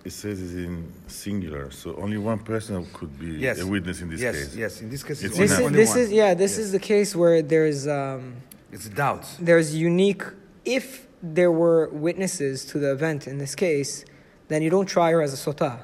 It 0.04 0.12
says 0.12 0.40
it's 0.40 0.54
in 0.54 0.90
singular, 1.06 1.70
so 1.70 1.94
only 1.96 2.16
one 2.16 2.38
person 2.38 2.86
could 2.94 3.18
be 3.18 3.26
Yes. 3.46 3.60
a 3.60 3.66
witness 3.66 4.00
in 4.00 4.08
this 4.08 4.20
yes, 4.20 4.34
case. 4.34 4.56
yes. 4.56 4.80
In 4.80 4.88
this 4.88 5.02
case, 5.02 5.22
It's 5.22 5.38
it's 5.38 5.38
This 5.38 5.58
enough. 5.58 5.70
is 5.72 5.76
this 5.76 5.90
one. 5.90 5.98
is 5.98 6.12
yeah. 6.12 6.32
This 6.32 6.52
Yes. 6.52 6.58
is 6.64 6.72
the 6.72 6.78
case 6.78 7.14
where 7.14 7.42
there's 7.42 7.86
um, 7.86 8.36
It's 8.72 8.88
doubt. 8.88 9.26
there's 9.38 9.74
unique. 9.76 10.22
If 10.64 11.06
there 11.22 11.52
were 11.52 11.88
witnesses 11.90 12.64
to 12.70 12.78
the 12.78 12.90
event 12.92 13.26
in 13.26 13.36
this 13.36 13.54
case, 13.54 14.06
then 14.48 14.62
you 14.62 14.70
don't 14.70 14.86
try 14.86 15.10
her 15.10 15.20
as 15.20 15.34
a 15.34 15.36
sotah. 15.36 15.80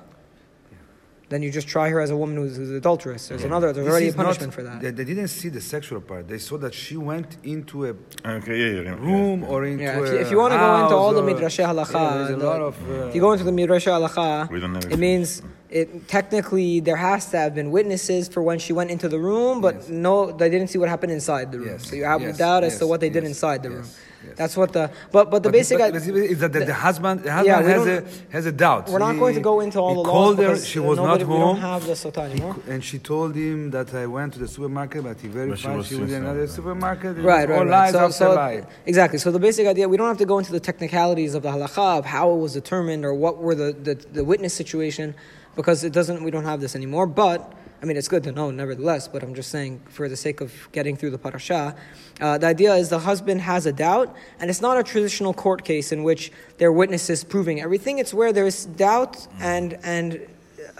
Then 1.35 1.43
you 1.43 1.51
just 1.51 1.67
try 1.67 1.89
her 1.89 2.01
as 2.01 2.11
a 2.11 2.17
woman 2.17 2.37
who's, 2.37 2.57
who's 2.57 2.71
adulterous. 2.71 3.27
There's 3.27 3.43
another. 3.43 3.73
There's 3.73 3.87
This 3.87 3.91
already 3.91 4.07
a 4.07 4.09
is 4.11 4.17
not- 4.17 4.27
punishment 4.27 4.55
for 4.55 4.63
that. 4.63 4.81
They, 4.81 4.93
they 4.93 5.03
didn't 5.03 5.27
see 5.41 5.49
the 5.49 5.61
sexual 5.61 6.01
part. 6.01 6.29
They 6.29 6.39
saw 6.39 6.57
that 6.59 6.73
she 6.73 6.97
went 6.97 7.39
into 7.43 7.87
a 7.87 7.95
Okay, 8.25 8.57
yeah, 8.57 8.83
yeah. 8.83 8.91
room 9.11 9.41
yeah. 9.43 9.49
or 9.49 9.65
into 9.65 9.83
Yeah, 9.83 9.99
if 9.99 10.11
a 10.11 10.13
you, 10.13 10.19
if 10.21 10.31
you 10.31 10.39
want 10.39 10.53
to 10.53 10.59
go 10.61 10.83
into 10.85 10.95
all 10.95 11.13
the 11.13 11.23
house 11.23 11.31
midrash 11.33 11.59
halacha, 11.59 11.93
Yeah, 11.95 12.17
there's 12.19 12.31
a 12.31 12.37
the- 12.37 12.47
lot 12.47 12.61
of. 12.61 12.75
Uh, 12.89 13.09
if 13.09 13.17
you 13.17 13.21
go 13.21 13.33
into 13.33 13.43
the 13.43 13.51
midrash 13.51 13.87
halacha, 13.89 14.49
We 14.49 14.61
don't 14.61 14.77
have 14.77 14.85
it 14.85 14.93
it. 14.93 14.99
means 15.01 15.43
it 15.71 16.07
technically 16.07 16.79
there 16.79 17.01
has 17.11 17.23
to 17.33 17.37
have 17.39 17.53
been 17.57 17.73
witnesses 17.73 18.29
for 18.29 18.41
when 18.49 18.61
she 18.61 18.73
went 18.73 18.93
into 18.93 19.09
the 19.09 19.19
room, 19.19 19.61
but 19.61 19.75
Yes. 19.75 19.89
no, 19.89 20.31
they 20.31 20.49
didn't 20.55 20.69
see 20.71 20.79
what 20.79 20.89
happened 20.89 21.11
inside 21.11 21.51
the 21.51 21.59
room. 21.59 21.69
Yes, 21.71 21.89
So 21.91 21.97
you 21.97 22.05
have 22.05 22.21
yes, 22.23 22.39
doubt 22.39 22.63
as 22.63 22.79
to 22.79 22.87
what 22.87 23.01
they 23.01 23.11
did 23.11 23.25
inside 23.25 23.65
the 23.65 23.71
yes, 23.71 23.79
room. 23.79 23.89
Yes. 24.27 24.37
That's 24.37 24.57
what 24.57 24.73
the 24.73 24.91
but 25.13 25.31
but 25.31 25.43
the 25.43 25.49
but- 25.49 25.53
basic 25.53 25.79
but, 25.79 25.93
but 25.93 26.03
is 26.03 26.39
that 26.41 26.53
the, 26.53 26.65
the 26.65 26.75
husband, 26.75 27.23
the 27.23 27.33
husband 27.33 27.65
we 27.67 27.73
has 27.73 27.87
a 27.87 27.99
has 28.37 28.47
a 28.47 28.53
doubt. 28.53 28.89
we're 28.89 28.99
not 28.99 29.15
He- 29.15 29.21
going 29.21 29.35
to 29.35 29.41
go 29.41 29.61
into 29.61 29.79
all 29.79 29.91
he 29.91 29.95
the 29.95 30.01
laws 30.09 30.37
called 30.37 30.39
her. 30.39 30.57
She 30.57 30.79
uh, 30.79 30.83
was 30.83 30.99
nobody, 30.99 31.25
not 31.25 31.31
home. 31.31 31.57
have 31.59 31.87
the 31.87 31.93
sotah 31.93 32.31
anymore. 32.31 32.57
And 32.69 32.83
she 32.83 32.99
told 32.99 33.35
him 33.35 33.71
that 33.71 33.89
I 33.95 34.07
went 34.07 34.33
to 34.35 34.39
the 34.39 34.49
supermarket, 34.49 35.03
but 35.05 35.21
he 35.21 35.29
verified 35.29 35.77
was 35.77 35.87
she 35.87 35.97
was 35.97 36.13
in 36.13 36.23
another 36.25 36.41
right. 36.41 36.49
supermarket. 36.59 37.19
It 37.19 37.23
Right, 37.23 37.49
right, 37.49 37.59
all 37.59 37.65
right. 37.67 37.93
lies 37.93 37.93
So, 37.93 38.11
so 38.11 38.67
exactly. 38.87 39.19
So 39.19 39.31
the 39.31 39.39
basic 39.39 39.67
idea, 39.67 39.89
we 39.89 39.97
don't 39.97 40.09
have 40.15 40.19
to 40.19 40.27
go 40.27 40.39
into 40.39 40.53
the 40.53 40.61
technicalities 40.61 41.35
of 41.35 41.43
the 41.43 41.51
halacha 41.51 41.99
of 42.01 42.05
how 42.05 42.31
it 42.35 42.39
was 42.39 42.53
determined 42.55 43.05
or 43.05 43.15
what 43.15 43.39
were 43.39 43.55
the, 43.55 43.73
the, 43.73 43.95
the 43.95 44.25
witness 44.25 44.55
situation, 44.55 45.15
because 45.57 45.85
it 45.85 45.93
doesn't. 45.93 46.23
We 46.25 46.31
don't 46.31 46.45
have 46.45 46.61
this 46.61 46.75
anymore. 46.75 47.07
But 47.07 47.53
I 47.85 47.87
mean, 47.87 47.99
it's 47.99 48.09
good 48.09 48.23
to 48.23 48.33
know, 48.33 48.51
nevertheless. 48.51 49.09
But 49.09 49.23
I'm 49.23 49.35
just 49.35 49.51
saying, 49.51 49.83
for 49.91 50.09
the 50.09 50.17
sake 50.17 50.41
of 50.41 50.51
getting 50.73 50.97
through 50.97 51.11
the 51.11 51.19
parasha, 51.19 51.77
uh, 52.19 52.39
the 52.39 52.47
idea 52.47 52.75
is 52.77 52.89
the 52.89 52.99
husband 52.99 53.43
has 53.43 53.67
a 53.67 53.75
doubt, 53.75 54.17
and 54.41 54.49
it's 54.49 54.63
not 54.63 54.79
a 54.79 54.83
traditional 54.83 55.35
court 55.35 55.67
case 55.67 55.93
in 55.93 56.03
which 56.03 56.33
there 56.57 56.71
are 56.71 56.73
witnesses 56.73 57.25
proving 57.25 57.61
everything. 57.61 57.99
It's 57.99 58.15
where 58.15 58.33
there's 58.33 58.65
doubt 58.65 59.29
and 59.39 59.79
and 59.83 60.27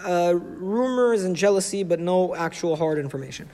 uh, 0.03 0.33
rumors 0.35 1.23
and 1.25 1.35
jealousy, 1.35 1.83
but 1.83 1.99
no 1.99 2.33
actual 2.33 2.75
hard 2.75 2.97
information. 2.97 3.49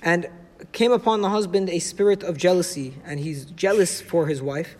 And 0.00 0.28
came 0.70 0.92
upon 0.92 1.22
the 1.22 1.30
husband 1.30 1.68
a 1.68 1.80
spirit 1.80 2.22
of 2.22 2.36
jealousy, 2.36 2.94
and 3.04 3.18
he's 3.18 3.46
jealous 3.46 4.00
for 4.00 4.28
his 4.28 4.40
wife. 4.40 4.76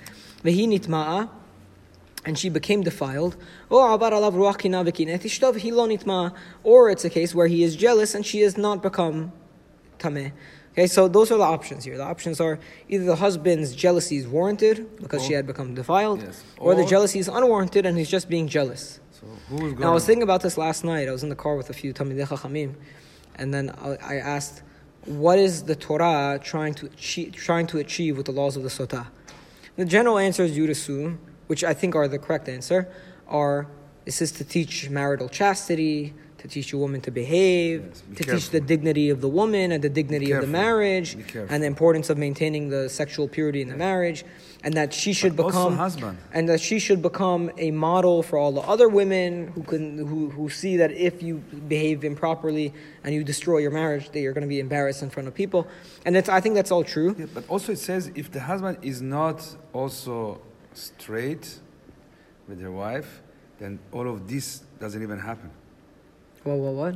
And 2.25 2.39
she 2.39 2.49
became 2.50 2.83
defiled. 2.83 3.37
Or 3.71 3.89
abar 3.89 4.12
alav 4.12 4.35
ruach 4.35 4.59
kina 4.59 4.85
v'kinet 4.85 5.23
ishto 5.23 5.55
v'hi 5.55 5.73
lo 5.73 5.89
nitma'a. 5.89 6.35
Or 6.62 6.91
it's 6.91 7.05
a 7.05 7.11
case 7.11 7.35
where 7.35 7.47
he 7.47 7.62
is 7.65 7.77
jealous 7.77 8.15
and 8.15 8.25
she 8.27 8.41
has 8.41 8.59
not 8.59 8.83
become 8.83 9.33
tameh. 9.99 10.33
Okay, 10.73 10.87
so 10.87 11.09
those 11.09 11.33
are 11.33 11.39
the 11.39 11.45
options 11.45 11.85
here. 11.85 11.97
The 11.97 12.05
options 12.05 12.41
are 12.41 12.59
either 12.89 13.05
the 13.05 13.17
husband's 13.17 13.75
jealousy 13.75 14.19
is 14.19 14.29
warranted 14.29 14.99
because 15.00 15.25
she 15.25 15.33
had 15.33 15.45
become 15.45 15.75
defiled, 15.75 16.23
Yes. 16.23 16.45
or 16.59 16.77
the 16.77 16.85
jealousy 16.87 17.19
is 17.19 17.27
unwarranted 17.27 17.87
and 17.87 17.99
he's 17.99 18.09
just 18.09 18.29
being 18.29 18.47
jealous. 18.47 19.00
So 19.11 19.27
who's 19.49 19.77
Now, 19.79 19.91
I 19.91 19.95
was 19.95 20.07
thinking 20.07 20.23
about 20.23 20.43
this 20.43 20.57
last 20.57 20.85
night. 20.85 21.09
I 21.09 21.12
was 21.12 21.25
in 21.25 21.29
the 21.29 21.35
car 21.35 21.57
with 21.57 21.71
a 21.71 21.73
few 21.73 21.93
Talmidei 21.93 22.27
Chachamim, 22.27 22.75
and 23.35 23.53
then 23.53 23.71
I 23.71 23.97
I 24.00 24.15
asked, 24.17 24.62
what 25.07 25.39
is 25.41 25.65
the 25.65 25.75
Torah 25.75 26.39
trying 26.41 26.75
to 26.75 26.87
achieve, 26.87 27.33
trying 27.35 27.67
to 27.69 27.79
achieve 27.79 28.17
with 28.17 28.27
the 28.27 28.33
laws 28.33 28.57
of 28.57 28.62
the 28.62 28.69
Sotah? 28.69 29.09
The 29.77 29.85
general 29.85 30.19
answers 30.19 30.57
you'd 30.57 30.71
assume, 30.71 31.19
which 31.50 31.64
I 31.64 31.75
think 31.75 31.97
are 31.97 32.07
the 32.07 32.21
correct 32.26 32.49
answer, 32.49 32.87
are 33.26 33.66
this 34.04 34.23
is 34.23 34.30
to 34.38 34.45
teach 34.45 34.88
marital 34.88 35.28
chastity, 35.28 36.14
to 36.38 36.47
teach 36.47 36.73
a 36.73 36.78
woman 36.78 37.00
to 37.00 37.11
behave, 37.11 37.85
Yes, 37.87 38.00
be 38.02 38.14
to 38.19 38.25
teach 38.35 38.50
the 38.50 38.61
dignity 38.61 39.11
of 39.11 39.21
the 39.21 39.28
woman 39.28 39.73
and 39.73 39.83
the 39.83 39.88
dignity 40.00 40.30
of 40.30 40.42
the 40.42 40.47
marriage, 40.47 41.16
and 41.50 41.61
the 41.64 41.66
importance 41.66 42.09
of 42.09 42.16
maintaining 42.16 42.69
the 42.71 42.88
sexual 42.88 43.26
purity 43.26 43.61
in 43.62 43.69
the 43.69 43.76
marriage, 43.76 44.25
and 44.62 44.75
that 44.75 44.95
she 44.95 45.12
should 45.12 45.35
But 45.37 45.49
become 45.49 45.76
husband. 45.76 46.19
and 46.33 46.49
that 46.49 46.61
she 46.61 46.78
should 46.78 47.02
become 47.02 47.50
a 47.59 47.73
model 47.73 48.23
for 48.23 48.38
all 48.38 48.52
the 48.52 48.66
other 48.75 48.88
women 48.88 49.49
who 49.49 49.62
can 49.64 49.85
who, 50.11 50.30
who 50.30 50.49
see 50.49 50.76
that 50.76 50.92
if 50.92 51.21
you 51.21 51.35
behave 51.75 52.04
improperly 52.04 52.73
and 53.02 53.12
you 53.12 53.25
destroy 53.25 53.59
your 53.59 53.73
marriage 53.73 54.11
that 54.12 54.21
you're 54.21 54.37
going 54.38 54.49
to 54.50 54.54
be 54.59 54.61
embarrassed 54.61 55.02
in 55.02 55.11
front 55.11 55.26
of 55.26 55.35
people. 55.35 55.66
And 56.04 56.16
it's, 56.16 56.28
i 56.28 56.40
think 56.40 56.54
that's 56.54 56.71
all 56.71 56.85
true. 56.85 57.11
Yeah, 57.19 57.26
but 57.35 57.42
also 57.49 57.73
it 57.73 57.80
says 57.80 58.02
if 58.14 58.30
the 58.30 58.40
husband 58.50 58.78
is 58.83 59.02
not 59.02 59.38
also 59.73 60.40
straight 60.75 61.59
with 62.49 62.61
their 62.61 62.73
wife, 62.73 63.23
then 63.59 63.79
all 63.93 64.09
of 64.09 64.29
this 64.29 64.62
doesn't 64.79 65.03
even 65.03 65.19
happen. 65.19 65.50
well, 66.45 66.59
well 66.59 66.75
what 66.75 66.95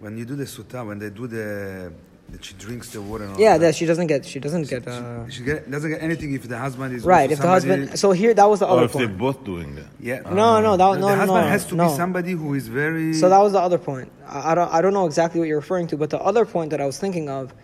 When 0.00 0.16
you 0.18 0.24
do 0.24 0.36
the 0.36 0.44
sutta, 0.44 0.86
when 0.86 0.98
they 0.98 1.10
do 1.10 1.26
the, 1.26 1.92
that 2.30 2.44
she 2.44 2.54
drinks 2.54 2.90
the 2.90 3.00
water. 3.00 3.24
And 3.24 3.34
all 3.34 3.40
yeah 3.40 3.52
that, 3.52 3.66
that 3.66 3.74
she 3.76 3.86
doesn't 3.86 4.08
get 4.08 4.24
she 4.26 4.40
doesn't 4.40 4.68
get 4.68 4.86
uh, 4.86 5.26
she, 5.28 5.38
she 5.38 5.44
get, 5.44 5.70
doesn't 5.70 5.90
get 5.90 6.02
anything 6.02 6.34
if 6.34 6.48
the 6.48 6.58
husband 6.58 6.94
is 6.94 7.04
right 7.04 7.30
if 7.30 7.38
the 7.38 7.46
husband 7.46 7.96
so 7.96 8.10
here 8.10 8.34
that 8.34 8.48
was 8.48 8.60
the 8.60 8.66
Or 8.66 8.78
other 8.78 8.84
if 8.86 8.92
they're 8.92 9.08
both 9.08 9.44
doing 9.44 9.76
that. 9.76 9.86
Yeah. 10.00 10.20
no 10.22 10.60
no 10.60 10.76
that, 10.76 10.84
no 10.84 10.94
the 10.94 11.00
no 11.00 11.06
husband 11.08 11.44
no, 11.44 11.48
has 11.48 11.66
to 11.66 11.74
no. 11.76 11.88
be 11.88 11.94
somebody 11.94 12.32
who 12.32 12.54
is 12.54 12.66
very. 12.68 13.14
So 13.14 13.28
that 13.28 13.38
was 13.38 13.52
the 13.52 13.60
other 13.60 13.78
point. 13.78 14.10
I, 14.26 14.52
I 14.52 14.54
don't, 14.56 14.72
I 14.72 14.82
don't 14.82 14.92
know 14.92 15.06
exactly 15.06 15.38
what 15.40 15.48
you're 15.48 15.58
referring 15.58 15.86
to, 15.88 15.96
but 15.96 16.10
the 16.10 16.20
other 16.20 16.44
point 16.44 16.70
that 16.70 16.80
I 16.80 16.86
was 16.86 16.98
thinking 16.98 17.28
of 17.28 17.54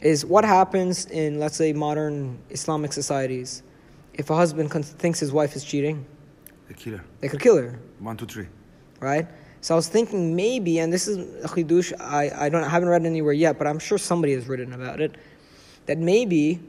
is 0.00 0.24
what 0.24 0.44
happens 0.44 1.06
in, 1.06 1.38
let's 1.38 1.56
say, 1.56 1.72
modern 1.72 2.38
Islamic 2.50 2.92
societies 2.92 3.62
if 4.14 4.30
a 4.30 4.34
husband 4.36 4.70
thinks 4.72 5.18
his 5.20 5.32
wife 5.32 5.56
is 5.56 5.64
cheating, 5.64 6.04
they 6.68 6.74
kill 6.74 6.98
her. 6.98 7.04
they 7.20 7.28
could 7.28 7.40
kill 7.40 7.56
her, 7.56 7.78
One, 7.98 8.16
two, 8.16 8.26
three. 8.26 8.46
right? 9.00 9.26
So 9.62 9.74
I 9.74 9.76
was 9.76 9.88
thinking 9.88 10.34
maybe, 10.34 10.78
and 10.78 10.92
this 10.92 11.06
is 11.06 11.18
a 11.44 11.48
chidush, 11.48 11.92
I, 12.00 12.30
I, 12.46 12.48
don't, 12.48 12.64
I 12.64 12.68
haven't 12.68 12.88
read 12.88 13.04
anywhere 13.04 13.32
yet, 13.34 13.58
but 13.58 13.66
I'm 13.66 13.78
sure 13.78 13.98
somebody 13.98 14.32
has 14.34 14.48
written 14.48 14.72
about 14.72 15.00
it, 15.00 15.16
that 15.86 15.98
maybe 15.98 16.60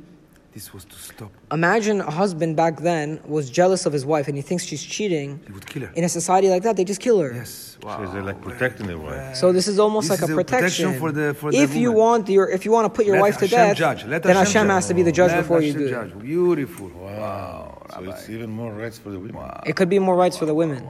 This 0.53 0.73
was 0.73 0.83
to 0.83 0.95
stop. 0.97 1.31
imagine 1.49 2.01
a 2.01 2.11
husband 2.11 2.57
back 2.57 2.81
then 2.81 3.21
was 3.25 3.49
jealous 3.49 3.85
of 3.85 3.93
his 3.93 4.05
wife 4.05 4.27
and 4.27 4.35
he 4.35 4.41
thinks 4.41 4.65
she's 4.65 4.83
cheating. 4.83 5.39
He 5.47 5.53
would 5.53 5.65
kill 5.65 5.83
her. 5.83 5.91
In 5.95 6.03
a 6.03 6.09
society 6.09 6.49
like 6.49 6.63
that, 6.63 6.75
they 6.75 6.83
just 6.83 6.99
kill 6.99 7.19
her. 7.21 7.31
Yes. 7.33 7.77
So 7.81 8.09
they're 8.11 8.21
like 8.21 8.41
protecting 8.41 8.87
their 8.87 8.97
wife. 8.97 9.37
So 9.37 9.53
this 9.53 9.67
is 9.69 9.79
almost 9.79 10.09
This 10.09 10.19
like 10.21 10.29
is 10.29 10.29
a 10.29 10.33
a 10.33 10.43
protection 10.43 10.85
protection. 10.91 10.99
for 10.99 11.11
the- 11.13 11.33
for 11.33 11.51
the 11.53 11.57
if 11.57 11.73
you 11.73 11.93
want 11.93 12.27
your, 12.27 12.49
if 12.49 12.65
you 12.65 12.71
want 12.71 12.83
to 12.85 12.89
put 12.97 13.05
your 13.05 13.15
Let 13.15 13.21
wife 13.21 13.37
to 13.37 13.45
Hashem 13.47 13.57
death, 13.69 13.77
judge. 13.77 14.05
Let 14.05 14.23
then 14.23 14.35
Hashem 14.35 14.53
Hashem 14.67 14.69
has 14.69 14.87
to 14.89 14.93
be 14.93 15.03
the 15.03 15.11
judge 15.13 15.31
Let 15.31 15.41
before 15.43 15.61
you 15.61 15.71
do 15.73 15.89
judge. 15.89 16.11
it. 16.11 16.19
Beautiful. 16.19 16.89
Wow. 16.89 17.81
so 17.93 18.03
it's 18.11 18.29
even 18.29 18.49
more 18.49 18.73
rights 18.73 18.97
for 18.97 19.09
the 19.09 19.19
women. 19.19 19.41
It 19.65 19.77
could 19.77 19.87
be 19.89 19.99
more 19.99 20.17
rights 20.17 20.35
for 20.37 20.45
the 20.45 20.53
women. 20.53 20.85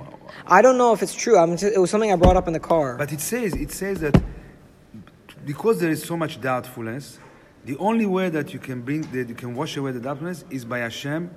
I 0.47 0.63
don't 0.63 0.77
know 0.79 0.91
if 0.91 1.03
it's 1.03 1.13
true. 1.13 1.37
I'm 1.37 1.51
just, 1.55 1.71
it 1.75 1.79
was 1.79 1.91
something 1.91 2.11
I 2.11 2.15
brought 2.15 2.35
up 2.41 2.47
in 2.47 2.53
the 2.53 2.59
car. 2.73 2.97
But 2.97 3.11
it 3.13 3.21
says 3.21 3.53
it 3.53 3.71
says 3.71 3.99
that 3.99 4.15
because 5.45 5.79
there 5.79 5.91
is 5.91 6.01
so 6.03 6.17
much 6.17 6.41
doubtfulness, 6.41 7.19
the 7.65 7.77
only 7.77 8.05
way 8.05 8.29
that 8.29 8.53
you 8.53 8.59
can 8.59 8.81
bring 8.81 9.01
that 9.11 9.29
you 9.29 9.35
can 9.35 9.55
wash 9.55 9.77
away 9.77 9.91
the 9.91 9.99
darkness 9.99 10.43
is 10.49 10.65
by 10.65 10.79
Hashem 10.79 11.29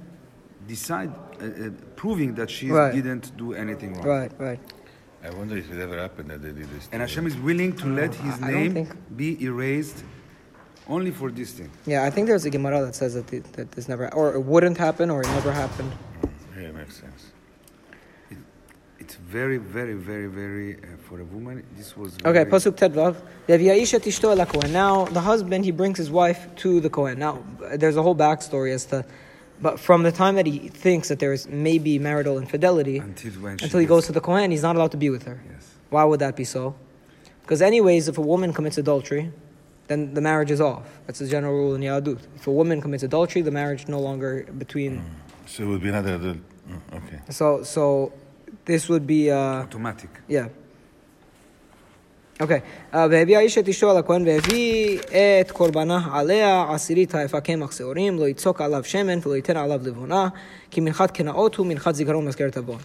decide 0.67 1.11
uh, 1.41 1.45
uh, 1.45 1.71
proving 1.97 2.35
that 2.37 2.51
she 2.51 2.71
Right. 2.71 2.93
didn't 2.95 3.37
do 3.37 3.53
anything 3.53 3.95
wrong. 3.95 4.07
right, 4.07 4.33
right. 4.39 4.61
I 5.23 5.31
wonder 5.31 5.57
if 5.57 5.71
it 5.71 5.79
ever 5.81 5.99
happened 5.99 6.31
that 6.31 6.43
they 6.43 6.53
did 6.53 6.69
this. 6.71 6.89
And 6.93 7.01
Hashem 7.01 7.27
is 7.27 7.37
willing 7.37 7.73
to 7.77 7.87
let 7.87 8.15
his 8.15 8.35
I 8.37 8.39
don't 8.41 8.53
name 8.53 8.73
think- 8.75 9.17
be 9.17 9.43
erased 9.45 10.05
only 10.89 11.11
for 11.11 11.31
this 11.31 11.53
thing. 11.53 11.71
Yeah, 11.87 12.05
I 12.05 12.11
think 12.11 12.27
there's 12.29 12.45
a 12.45 12.51
Gemara 12.51 12.85
that 12.87 12.95
says 12.95 13.15
that, 13.15 13.27
the, 13.29 13.39
that 13.57 13.73
this 13.73 13.89
never, 13.89 14.13
or 14.15 14.35
it 14.35 14.41
wouldn't 14.43 14.77
happen, 14.79 15.11
or 15.11 15.23
it 15.23 15.29
never 15.29 15.51
happened. 15.53 15.93
Yeah, 16.57 16.69
it 16.69 16.75
makes 16.75 16.97
sense. 17.01 17.33
It's 19.15 19.23
very, 19.23 19.59
very, 19.59 19.95
very, 19.95 20.27
very 20.27 20.75
uh, 20.75 20.97
for 21.09 21.21
a 21.21 21.25
woman. 21.25 21.63
This 21.77 21.97
was 21.97 22.17
Okay, 22.25 22.45
pasuk 22.45 22.75
tedvav. 22.77 23.15
Leviyaisha 23.47 24.01
tishto 24.01 24.37
el 24.37 24.45
kohen. 24.45 24.73
Now 24.73 25.05
the 25.05 25.21
husband 25.21 25.65
he 25.65 25.71
brings 25.71 25.99
his 25.99 26.11
wife 26.11 26.49
to 26.57 26.81
the 26.81 26.91
kohen. 26.91 27.21
Now 27.21 27.45
there's 27.77 27.97
a 27.97 28.03
whole 28.03 28.17
backstory 28.17 28.73
as 28.75 28.87
to, 28.87 29.05
but 29.63 29.79
from 29.79 30.03
the 30.03 30.11
time 30.11 30.35
that 30.35 30.47
he 30.47 30.69
thinks 30.69 31.09
that 31.11 31.21
there 31.21 31.33
is 31.33 31.47
maybe 31.47 31.97
marital 32.01 32.39
infidelity 32.39 32.99
until 32.99 33.31
when 33.35 33.53
until 33.63 33.79
he 33.79 33.87
goes 33.87 34.07
to 34.07 34.13
the 34.13 34.21
kohen, 34.21 34.51
he's 34.51 34.65
not 34.65 34.75
allowed 34.75 34.91
to 34.91 34.97
be 34.97 35.11
with 35.11 35.23
her. 35.25 35.41
Yes. 35.49 35.71
Why 35.91 36.03
would 36.03 36.19
that 36.19 36.35
be 36.35 36.43
so? 36.45 36.75
Because 37.43 37.63
anyways, 37.63 38.09
if 38.09 38.19
a 38.19 38.27
woman 38.33 38.53
commits 38.53 38.79
adultery, 38.79 39.31
then 39.87 40.13
the 40.15 40.21
marriage 40.23 40.51
is 40.51 40.61
off. 40.61 40.87
That's 41.07 41.21
the 41.21 41.29
general 41.29 41.55
rule 41.55 41.75
in 41.77 41.83
Yahadut. 41.83 42.19
If 42.35 42.49
a 42.49 42.53
woman 42.53 42.81
commits 42.81 43.05
adultery, 43.05 43.43
the 43.43 43.53
marriage 43.53 43.87
no 43.87 44.01
longer 44.01 44.45
between. 44.59 45.05
So 45.47 45.63
it 45.63 45.67
would 45.67 45.83
be 45.83 45.91
another. 45.91 46.15
adult- 46.17 46.39
mm, 46.69 46.97
Okay. 46.99 47.21
So 47.31 47.63
so, 47.63 48.13
this 48.66 48.90
would 48.90 49.08
be 49.08 49.30
uh, 49.32 49.64
automatic. 49.64 50.32
yeah. 50.32 50.48
אוקיי, 52.42 52.60
והביא 52.94 53.38
האיש 53.38 53.58
את 53.58 53.68
אשתו 53.70 53.92
על 53.92 53.98
הכהן 53.98 54.28
והביא 54.28 55.00
את 55.42 55.52
קורבנה 55.52 56.08
עליה 56.12 56.66
עשירית 56.74 57.16
היפה 57.16 57.42
קמח 57.42 57.72
שעורים, 57.72 58.20
לא 58.20 58.28
יצוק 58.28 58.62
עליו 58.62 58.84
שמן 58.84 59.20
ולא 59.26 59.36
ייתן 59.36 59.58
עליו 59.58 59.80
לבונה, 59.84 60.28
כי 60.72 60.82
מנחת 60.82 61.12
קנאות 61.12 61.56
הוא 61.56 61.68
מנחת 61.68 61.96
זיכרון 61.96 62.26
מזכרת 62.26 62.58
עוון. 62.58 62.78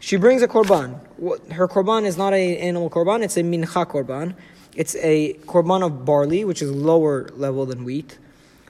She 0.00 0.18
brings 0.18 0.42
a 0.42 0.48
korban. 0.48 0.90
What- 1.22 1.52
Her 1.52 1.66
korban 1.68 2.04
is 2.04 2.16
not 2.18 2.32
an 2.34 2.56
animal 2.68 2.90
korban, 2.90 3.22
it's 3.24 3.36
a 3.38 3.42
mincha 3.42 3.84
korban. 3.94 4.34
It's 4.76 4.94
a 4.96 5.32
korban 5.46 5.82
of 5.86 6.04
barley, 6.04 6.44
which 6.44 6.60
is 6.60 6.70
lower 6.70 7.16
level 7.44 7.64
than 7.70 7.80
wheat. 7.88 8.18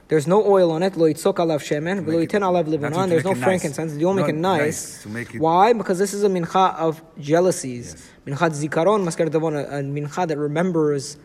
There's 0.08 0.26
no 0.26 0.44
oil 0.44 0.70
on 0.70 0.82
it. 0.82 0.96
Lo 0.96 1.06
yitzok 1.06 1.34
alav 1.36 1.60
shemen. 1.60 2.04
V'lo 2.04 2.18
make 2.18 2.32
it- 2.32 2.32
yiten 2.32 2.42
alav 2.42 2.64
to 2.64 2.70
There's 3.08 3.24
no 3.24 3.30
it 3.30 3.38
nice. 3.38 3.44
frankincense. 3.44 3.94
You 3.94 4.00
don't 4.00 4.16
make 4.16 4.28
it 4.28 4.34
nice. 4.34 5.06
make 5.06 5.34
it- 5.34 5.40
Why? 5.40 5.72
Because 5.72 5.98
this 5.98 6.12
is 6.12 6.22
a 6.22 6.28
mincha 6.28 6.76
of 6.76 7.02
jealousies. 7.18 7.96
Minchat 8.26 8.52
zikaron, 8.52 9.04
masker 9.04 9.26
davon, 9.26 9.56
a 9.56 9.82
mincha 9.82 10.28
that 10.28 10.36
remembers 10.38 11.16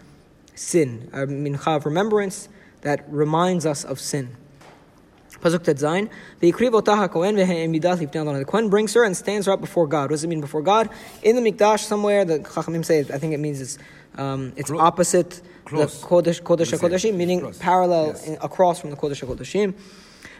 sin. 0.56 1.10
A 1.12 1.28
mincha 1.28 1.76
of 1.76 1.86
remembrance 1.86 2.48
that 2.82 3.04
reminds 3.10 3.66
us 3.66 3.84
of 3.84 4.00
sin. 4.00 4.30
Pasuk 5.42 5.60
Tetzain. 5.60 6.10
V'yikriv 6.42 6.74
otah 6.74 7.08
hakohen 7.08 7.36
v'he'emidat 7.36 8.00
lifnei. 8.00 8.40
The 8.40 8.46
Kohen 8.46 8.70
brings 8.70 8.94
her 8.94 9.04
and 9.04 9.16
stands 9.16 9.48
right 9.48 9.60
before 9.60 9.86
God. 9.86 10.04
What 10.04 10.10
does 10.12 10.24
it 10.24 10.28
mean 10.28 10.42
before 10.42 10.62
God? 10.62 10.90
In 11.22 11.36
the 11.36 11.52
Mikdash 11.52 11.82
somewhere, 11.82 12.26
the 12.26 12.40
Chachamim 12.40 12.84
say, 12.84 13.00
I 13.00 13.18
think 13.18 13.34
it 13.34 13.40
means 13.40 13.62
it's, 13.62 13.78
um, 14.18 14.54
it's 14.56 14.72
opposite 14.72 15.42
Close. 15.67 16.01
the 16.01 16.07
Kodesh, 16.07 16.41
Kodesh 16.43 16.59
Let's 16.59 16.71
say, 16.71 17.11
HaKodeshim, 17.11 17.15
meaning 17.15 17.41
close. 17.41 17.59
parallel 17.59 18.07
Yes. 18.09 18.27
in, 18.29 18.35
across 18.43 18.81
from 18.81 18.91
the 18.91 18.97
Kodesh 18.97 19.21
HaKodeshim. 19.25 19.73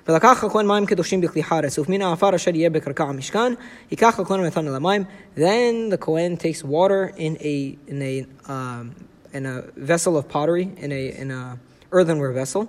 ולקח 0.09 0.45
הכהן 0.45 0.67
מים 0.67 0.87
קדושים 0.87 1.21
בכלי 1.21 1.43
חרס, 1.43 1.79
ופמן 1.79 2.03
העפר 2.03 2.37
אשר 2.37 2.55
יהיה 2.55 2.71
בקרקע 2.71 3.05
המשכן, 3.05 3.53
ייקח 3.91 4.21
הכהן 4.21 4.41
ונתן 4.41 4.69
אל 4.69 4.75
המים. 4.75 5.05
Then 5.37 5.91
the 5.91 5.97
Kohen 5.97 6.37
takes 6.37 6.65
water 6.65 7.13
in 7.17 7.37
a, 7.41 7.77
in 7.87 8.03
a, 8.03 8.27
um, 8.51 8.95
in 9.33 9.47
a 9.47 9.63
vessel 9.77 10.17
of 10.17 10.29
pottery, 10.29 10.71
in 10.77 10.91
a, 10.93 11.21
in 11.23 11.31
a 11.31 11.57
earthenware 11.93 12.33
vessel, 12.33 12.69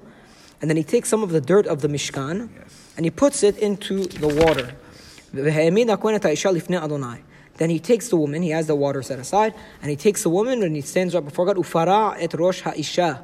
and 0.61 0.69
then 0.69 0.77
he 0.77 0.83
takes 0.83 1.09
some 1.09 1.23
of 1.23 1.31
the 1.31 1.41
dirt 1.41 1.65
of 1.65 1.81
the 1.81 1.87
Mishkan, 1.87 2.49
and 2.95 3.05
he 3.05 3.09
puts 3.09 3.41
it 3.41 3.57
into 3.57 4.05
the 4.05 4.27
water. 4.27 4.67
והעמיד 5.33 5.89
הכהן 5.89 6.15
את 6.15 6.25
האישה 6.25 6.51
לפני 6.51 6.83
אדוני. 6.83 7.17
Then 7.58 7.70
he 7.70 7.78
takes 7.78 8.08
the 8.08 8.16
woman, 8.16 8.42
he 8.42 8.50
has 8.50 8.66
the 8.66 8.74
water 8.74 9.02
set 9.02 9.18
aside, 9.18 9.54
and 9.82 9.90
he 9.90 9.96
takes 9.96 10.22
the 10.22 10.30
woman 10.30 10.62
and 10.62 10.74
he 10.74 10.82
stands 10.82 11.14
right 11.14 11.24
before 11.24 11.44
God, 11.46 11.56
ufara 11.56 12.16
et 12.18 12.32
rosh 12.34 12.62
ha'isha. 12.62 13.22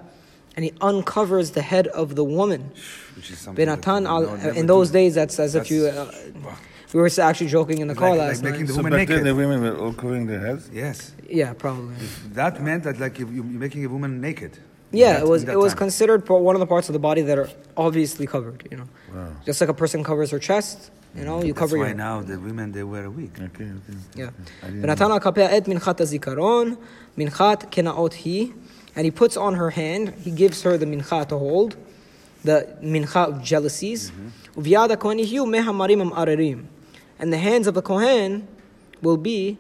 And 0.57 0.65
he 0.65 0.73
uncovers 0.81 1.53
the 1.53 1.63
head 1.63 1.89
of 1.89 2.15
the 2.15 2.23
woman. 2.23 2.71
Which 3.17 3.31
is 3.31 3.39
something 3.39 3.69
al, 3.69 4.35
in 4.53 4.67
those 4.67 4.89
do. 4.91 4.93
days, 4.93 5.15
that's 5.15 5.39
as 5.41 5.55
that's, 5.55 5.71
if 5.71 5.77
you. 5.77 5.87
Uh. 5.87 6.55
We 6.93 7.01
were 7.01 7.11
actually 7.21 7.49
joking 7.49 7.79
in 7.79 7.89
the 7.89 7.95
car 7.97 8.11
like, 8.11 8.19
last 8.19 8.45
making 8.45 8.61
night. 8.61 8.69
The 8.69 8.75
woman 8.75 8.93
so 8.93 8.99
back 8.99 9.09
naked. 9.09 9.17
then 9.17 9.25
the 9.25 9.35
women 9.35 9.63
were 9.63 9.77
all 9.77 9.93
covering 9.93 10.27
their 10.29 10.39
heads. 10.39 10.71
Yes. 10.73 11.11
Yeah, 11.29 11.53
probably. 11.53 11.97
That 12.35 12.63
meant 12.63 12.85
that 12.85 13.01
like 13.01 13.19
you, 13.19 13.29
you're 13.29 13.43
making 13.43 13.85
a 13.85 13.89
woman 13.89 14.21
naked. 14.21 14.59
Yeah, 14.93 15.15
that, 15.15 15.23
it 15.23 15.29
was 15.29 15.43
it 15.43 15.47
time. 15.47 15.59
was 15.59 15.75
considered 15.75 16.29
one 16.29 16.55
of 16.55 16.61
the 16.61 16.67
parts 16.67 16.89
of 16.89 16.93
the 16.93 17.01
body 17.01 17.23
that 17.23 17.37
are 17.37 17.51
obviously 17.77 18.29
covered. 18.29 18.69
You 18.71 18.77
know, 18.77 18.89
wow. 19.13 19.33
just 19.45 19.61
like 19.61 19.71
a 19.71 19.75
person 19.75 20.05
covers 20.05 20.31
her 20.31 20.39
chest, 20.39 20.93
You 21.16 21.26
know, 21.26 21.42
you 21.42 21.54
That's 21.54 21.60
cover 21.60 21.78
why 21.80 21.88
your. 21.88 21.96
now 21.96 22.22
the 22.22 22.38
women 22.40 22.72
they 22.72 22.84
wear 22.84 23.06
a 23.06 23.10
wig. 23.10 23.32
Okay, 23.34 23.64
okay. 23.66 23.98
Yeah. 24.16 24.30
I 24.64 24.68
didn't 24.68 24.84
ונתן 24.84 25.12
על 25.12 25.20
כפיה 25.20 25.58
את 25.58 25.68
מנחת 25.68 26.02
הזיכרון, 26.02 26.76
מנחת 27.18 27.66
קנאות 27.72 28.14
היא, 28.14 28.52
and 28.96 29.00
he 29.06 29.12
puts 29.12 29.36
on 29.38 29.56
her 29.56 29.70
hand, 29.72 30.14
he 30.26 30.30
gives 30.32 30.62
her 30.64 30.78
the 30.78 30.86
mincha 30.86 31.28
to 31.28 31.38
hold, 31.38 31.76
the 32.46 32.68
mincha 32.84 33.28
of 33.28 33.42
jealousies, 33.44 34.12
וביד 34.58 34.92
הכהן 34.92 35.20
יהיו 35.20 35.46
מי 35.46 35.58
המרים 35.60 36.02
המערערים. 36.02 36.64
And 37.20 37.34
the 37.34 37.38
hands 37.38 37.68
of 37.68 37.74
the 37.74 37.82
Kohen 37.82 38.48
will 39.02 39.18
be 39.18 39.58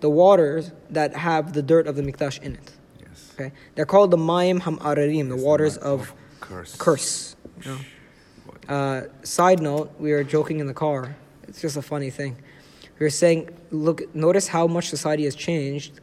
the 0.00 0.10
waters 0.10 0.70
that 0.90 1.14
have 1.16 1.52
the 1.54 1.62
dirt 1.62 1.86
of 1.86 1.96
the 1.96 2.02
mikdash 2.02 2.42
in 2.42 2.52
it. 2.54 2.70
Yes. 3.00 3.30
Okay? 3.34 3.52
They're 3.74 3.86
called 3.86 4.10
the 4.10 4.16
mayim 4.18 4.60
hamararim, 4.60 5.28
the 5.28 5.36
waters 5.36 5.76
Of 5.78 6.00
of 6.00 6.12
curse. 6.40 6.76
curse. 6.76 7.36
you 7.64 7.70
know. 7.70 7.78
Uh, 8.67 9.03
side 9.23 9.61
note, 9.61 9.93
we 9.99 10.11
were 10.11 10.23
joking 10.23 10.59
in 10.59 10.67
the 10.67 10.73
car. 10.73 11.15
It's 11.47 11.61
just 11.61 11.77
a 11.77 11.81
funny 11.81 12.09
thing. 12.09 12.35
We 12.99 13.05
were 13.05 13.09
saying, 13.09 13.49
look, 13.71 14.13
notice 14.15 14.47
how 14.47 14.67
much 14.67 14.89
society 14.89 15.25
has 15.25 15.35
changed. 15.35 15.99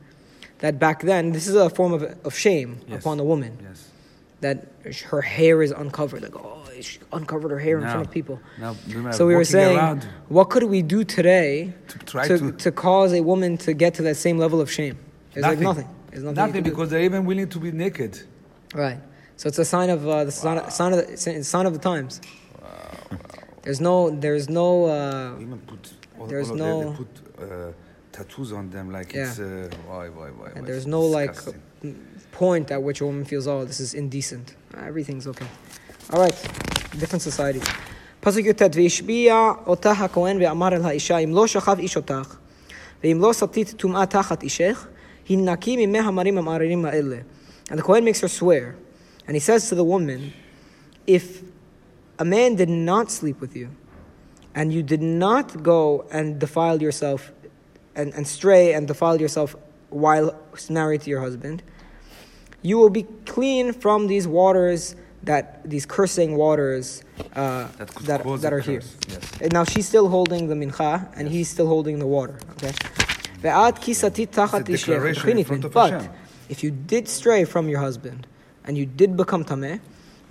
That 0.59 0.79
back 0.79 1.03
then, 1.03 1.33
this 1.33 1.49
is 1.49 1.57
a 1.57 1.69
form 1.71 1.93
of, 1.93 2.03
of 2.25 2.37
shame 2.39 2.79
Yes. 2.87 3.01
upon 3.01 3.17
the 3.17 3.25
woman. 3.25 3.59
Yes. 3.63 3.89
That 4.43 4.67
her 5.11 5.21
hair 5.21 5.63
is 5.63 5.73
uncovered. 5.73 6.23
Like, 6.23 6.37
oh, 6.37 6.59
she 6.81 6.99
uncovered 7.13 7.51
her 7.51 7.59
hair 7.59 7.79
in 7.79 7.85
front 7.85 8.07
of 8.07 8.11
people. 8.13 8.41
So 9.13 9.27
we 9.27 9.35
were 9.35 9.45
saying, 9.45 9.77
around. 9.77 10.07
what 10.29 10.51
could 10.51 10.65
we 10.65 10.83
do 10.83 11.05
today 11.05 11.73
To 11.89 11.99
try 11.99 12.29
to, 12.29 12.53
to- 12.53 12.73
cause 12.73 13.13
a 13.13 13.23
woman 13.23 13.57
to 13.59 13.73
get 13.73 13.95
to 13.95 14.03
that 14.03 14.17
same 14.17 14.39
level 14.39 14.61
of 14.61 14.71
shame? 14.71 14.97
There's 15.33 15.47
like 15.47 15.59
nothing. 15.59 15.89
There's 16.11 16.23
nothing. 16.23 16.37
Nothing 16.37 16.53
can 16.55 16.63
do. 16.65 16.71
because 16.71 16.91
they're 16.91 17.03
even 17.03 17.25
willing 17.25 17.49
to 17.49 17.59
be 17.59 17.73
naked. 17.73 18.21
Right. 18.75 18.99
So 19.37 19.49
it's 19.49 19.59
a 19.59 19.65
sign 19.65 19.91
of 19.91 20.07
uh, 20.07 20.25
the 20.25 20.33
sign, 20.33 20.71
sign 20.71 20.93
of 20.93 21.07
the 21.09 21.43
sign 21.45 21.67
of 21.67 21.73
the 21.73 21.79
times. 21.79 22.21
There's 23.64 23.82
no 23.90 23.96
there's 24.26 24.48
no 24.62 24.68
uh, 24.86 25.34
Women 25.44 25.60
put 25.72 25.84
all, 26.20 26.28
There's 26.32 26.50
all 26.52 26.56
of 26.56 26.66
no- 26.66 26.80
them, 26.80 26.90
they 26.92 26.98
put 27.04 27.14
uh, 27.44 27.72
tattoos 28.16 28.50
on 28.60 28.66
them 28.76 28.86
like 28.98 29.10
it's 29.14 29.38
Yeah. 29.40 29.46
uh, 29.46 29.90
why 29.90 30.06
why 30.18 30.30
why. 30.40 30.50
and 30.56 30.62
why, 30.62 30.68
there's 30.70 30.86
it's 30.88 30.96
no 30.98 31.04
like 31.20 31.34
disgusting. 31.34 31.96
point 32.44 32.68
at 32.76 32.82
which 32.88 33.00
a 33.02 33.06
woman 33.10 33.26
feels 33.32 33.46
oh 33.54 33.60
this 33.72 33.80
is 33.86 33.92
indecent. 34.04 34.48
Everything's 34.92 35.26
okay. 35.34 35.50
All 36.14 36.22
right. 36.26 36.38
Different 37.02 37.24
societies. 37.30 37.68
פסוק 38.22 38.46
י"ט 38.46 38.62
והשביע 38.76 39.36
אותה 39.68 39.92
הכהן 39.92 40.38
ואמר 40.42 40.68
אל 40.76 40.82
האישה 40.86 41.18
אם 41.18 41.34
לא 41.34 41.48
שכב 41.48 41.76
איש 41.80 41.96
אותך 41.98 42.36
ואם 43.04 43.18
לא 43.22 43.34
סטית 43.34 43.74
טומאה 43.78 44.06
תחת 44.06 44.44
אישך 44.44 44.88
הנקי 45.30 45.86
ממי 45.88 46.00
המרים 46.00 46.38
המערערים 46.38 46.86
האלה. 46.86 47.18
And 47.70 47.76
the 47.80 47.84
Kohen 47.84 48.04
makes 48.06 48.22
her 48.22 48.28
swear. 48.42 48.76
And 49.28 49.36
he 49.36 49.40
says 49.40 49.70
to 49.70 49.76
the 49.76 49.84
woman, 49.84 50.20
if 51.08 51.26
a 52.19 52.25
man 52.25 52.57
did 52.57 52.69
not 52.69 53.11
sleep 53.11 53.41
with 53.41 53.57
you, 53.57 53.71
and 54.55 54.73
you 54.73 54.83
did 54.83 55.03
not 55.03 55.63
go 55.63 56.07
and 56.11 56.39
defile 56.39 56.81
yourself 56.81 57.33
and, 57.95 58.13
and 58.15 58.27
stray 58.27 58.75
and 58.75 58.89
defile 58.89 59.21
yourself 59.21 59.57
while 59.91 60.35
married 60.71 61.03
to 61.03 61.11
your 61.11 61.21
husband, 61.21 61.63
you 62.63 62.79
will 62.79 62.91
be 62.91 63.03
clean 63.27 63.73
from 63.73 64.07
these 64.07 64.27
waters 64.27 64.97
that 65.25 65.63
these 65.69 65.87
cursing 65.87 66.37
waters 66.37 67.05
uh, 67.35 67.69
that, 67.79 67.89
that, 68.07 68.41
that, 68.41 68.53
are 68.53 68.61
here. 68.61 68.83
Yes. 69.09 69.41
And 69.41 69.53
now 69.53 69.65
she's 69.65 69.87
still 69.87 70.09
holding 70.09 70.49
the 70.49 70.55
mincha, 70.55 71.09
and 71.17 71.29
yes. 71.29 71.33
he's 71.33 71.49
still 71.49 71.69
holding 71.69 71.99
the 71.99 72.07
water. 72.07 72.39
Okay. 72.53 72.73
But 73.41 73.79
if 76.49 76.63
you 76.65 76.71
did 76.71 77.09
stray 77.09 77.45
from 77.45 77.69
your 77.69 77.81
husband 77.81 78.27
and 78.65 78.79
you 78.79 78.87
did 78.87 79.17
become 79.17 79.45
tameh, 79.45 79.81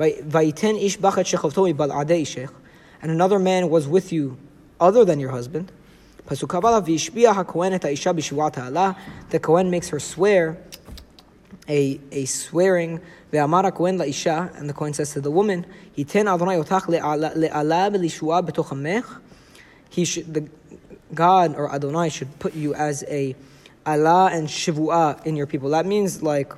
Vayiten 0.01 0.81
ish 0.81 0.97
bachat 0.97 1.25
shechavtoi 1.25 1.75
bal 1.75 1.89
adei 1.89 2.49
and 3.01 3.11
another 3.11 3.39
man 3.39 3.69
was 3.69 3.87
with 3.87 4.11
you 4.11 4.37
other 4.79 5.05
than 5.05 5.19
your 5.19 5.31
husband. 5.31 5.71
Pasuk 6.25 6.49
Kabbalah 6.49 6.81
v'ishbiah 6.81 7.33
hakohen 7.33 7.73
et 7.73 7.83
ha'isha 7.83 8.13
b'shvat 8.13 8.55
ha'ala. 8.55 8.95
The 9.29 9.39
kohen 9.39 9.69
makes 9.69 9.89
her 9.89 9.99
swear 9.99 10.57
a, 11.67 11.99
a 12.11 12.25
swearing. 12.25 12.99
Ve'amar 13.31 13.71
hakohen 13.71 13.99
la'isha, 13.99 14.55
and 14.57 14.69
the 14.69 14.73
kohen 14.73 14.93
says 14.93 15.13
to 15.13 15.21
the 15.21 15.31
woman, 15.31 15.65
Hiten 15.97 16.33
Adonai 16.33 16.57
otach 16.57 16.83
le'ala 16.83 17.95
b'lishua 17.95 18.47
b'toch 18.47 18.67
hamech. 18.67 19.19
He 19.89 20.05
should, 20.05 20.33
the 20.33 20.47
God 21.13 21.55
or 21.55 21.73
Adonai 21.73 22.09
should 22.09 22.39
put 22.39 22.53
you 22.53 22.73
as 22.73 23.03
a 23.07 23.35
ala 23.87 24.29
and 24.31 24.47
Shivua 24.47 25.25
in 25.25 25.35
your 25.35 25.47
people. 25.47 25.69
That 25.71 25.85
means 25.85 26.21
like 26.23 26.53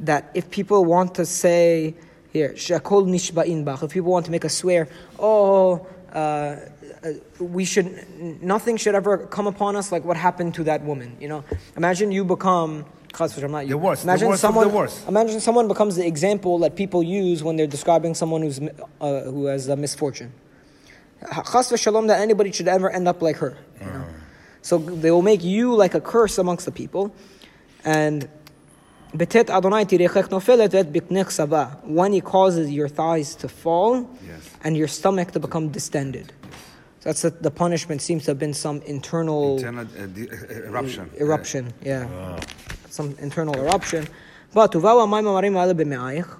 that 0.00 0.30
if 0.34 0.50
people 0.50 0.84
want 0.84 1.14
to 1.16 1.26
say 1.26 1.94
here 2.32 2.50
shakol 2.54 3.06
nishba'in 3.06 3.64
bach, 3.64 3.82
if 3.82 3.92
people 3.92 4.10
want 4.10 4.24
to 4.26 4.30
make 4.32 4.44
a 4.44 4.48
swear, 4.48 4.88
oh, 5.18 5.86
uh, 6.12 6.16
uh, 6.16 7.12
we 7.38 7.64
should 7.64 7.88
nothing 8.42 8.76
should 8.76 8.94
ever 8.94 9.26
come 9.26 9.46
upon 9.46 9.76
us 9.76 9.92
like 9.92 10.04
what 10.04 10.16
happened 10.16 10.54
to 10.54 10.64
that 10.64 10.82
woman. 10.84 11.16
You 11.20 11.28
know, 11.28 11.44
imagine 11.76 12.12
you 12.12 12.24
become. 12.24 12.84
v'shalom, 13.12 13.50
not 13.50 13.64
you. 13.66 13.70
The 13.70 13.78
worst, 13.78 14.02
the 14.02 14.08
Imagine 14.08 14.28
worst 14.28 14.44
of 14.44 14.48
someone. 14.48 14.68
the 14.68 14.74
worst. 14.74 15.08
Imagine 15.08 15.40
someone 15.40 15.68
becomes 15.68 15.96
the 15.96 16.06
example 16.06 16.58
that 16.60 16.76
people 16.76 17.02
use 17.02 17.42
when 17.42 17.56
they're 17.56 17.66
describing 17.66 18.14
someone 18.14 18.42
who's 18.42 18.60
uh, 19.00 19.20
who 19.22 19.46
has 19.46 19.68
a 19.68 19.76
misfortune. 19.76 20.32
Chas 21.30 21.70
v'shalom 21.70 22.08
that 22.08 22.20
anybody 22.20 22.50
should 22.52 22.68
ever 22.68 22.90
end 22.90 23.06
up 23.08 23.20
like 23.22 23.36
her. 23.36 23.56
you 23.80 23.86
know. 23.86 24.04
So 24.62 24.78
they 24.78 25.10
will 25.10 25.22
make 25.22 25.42
you 25.42 25.74
like 25.74 25.94
a 25.94 26.00
curse 26.00 26.38
amongst 26.38 26.64
the 26.66 26.72
people. 26.72 27.14
And 27.84 28.28
betet 29.14 29.50
Adonai 29.50 29.84
tirechech 29.84 30.28
nofelet 30.28 30.74
et 30.74 30.92
biknech 30.92 31.30
saba. 31.30 31.78
When 31.84 32.12
he 32.12 32.20
causes 32.20 32.70
your 32.70 32.88
thighs 32.88 33.34
to 33.36 33.48
fall 33.48 34.08
Yes. 34.26 34.50
and 34.64 34.76
your 34.76 34.88
stomach 34.88 35.32
to 35.32 35.40
become 35.40 35.68
distended. 35.68 36.32
So 37.00 37.08
that's 37.08 37.22
the, 37.22 37.30
the 37.30 37.50
punishment 37.50 38.00
seems 38.00 38.24
to 38.24 38.30
have 38.30 38.38
been 38.38 38.54
some 38.54 38.80
internal 38.82 39.56
Internal 39.56 39.86
uh, 39.86 40.06
the, 40.14 40.30
uh, 40.30 40.68
eruption. 40.68 41.10
eruption. 41.18 41.72
Yeah. 41.82 42.38
Some 42.90 43.16
internal 43.18 43.56
eruption. 43.58 44.06
But 44.54 44.72
tuvawa 44.72 45.08
mayim 45.08 45.24
amarim 45.24 45.56
ale 45.60 45.74
b'me'ayich. 45.74 46.38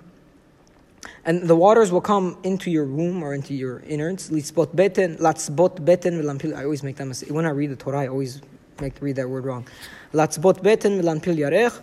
And 1.25 1.49
the 1.49 1.57
waters 1.57 1.91
will 1.93 2.01
come 2.01 2.37
into 2.43 2.71
your 2.71 2.85
womb 2.85 3.23
or 3.23 3.35
into 3.35 3.55
your 3.55 3.81
innards. 3.87 4.31
Litzbot 4.31 4.75
beten, 4.75 5.17
latzbot 5.19 5.85
beten 5.85 6.21
v'lampil. 6.21 6.55
I 6.57 6.65
always 6.65 6.83
make 6.83 6.97
that 6.97 7.07
mistake. 7.07 7.31
When 7.31 7.47
I 7.47 7.51
read 7.51 7.71
the 7.71 7.77
Torah, 7.77 8.01
I 8.01 8.09
always 8.09 8.41
make 8.81 9.01
read 9.01 9.17
that 9.17 9.29
word 9.29 9.45
wrong. 9.45 9.67
Latzbot 10.13 10.63
beten 10.63 11.01
v'lampil 11.01 11.37
yarech 11.37 11.81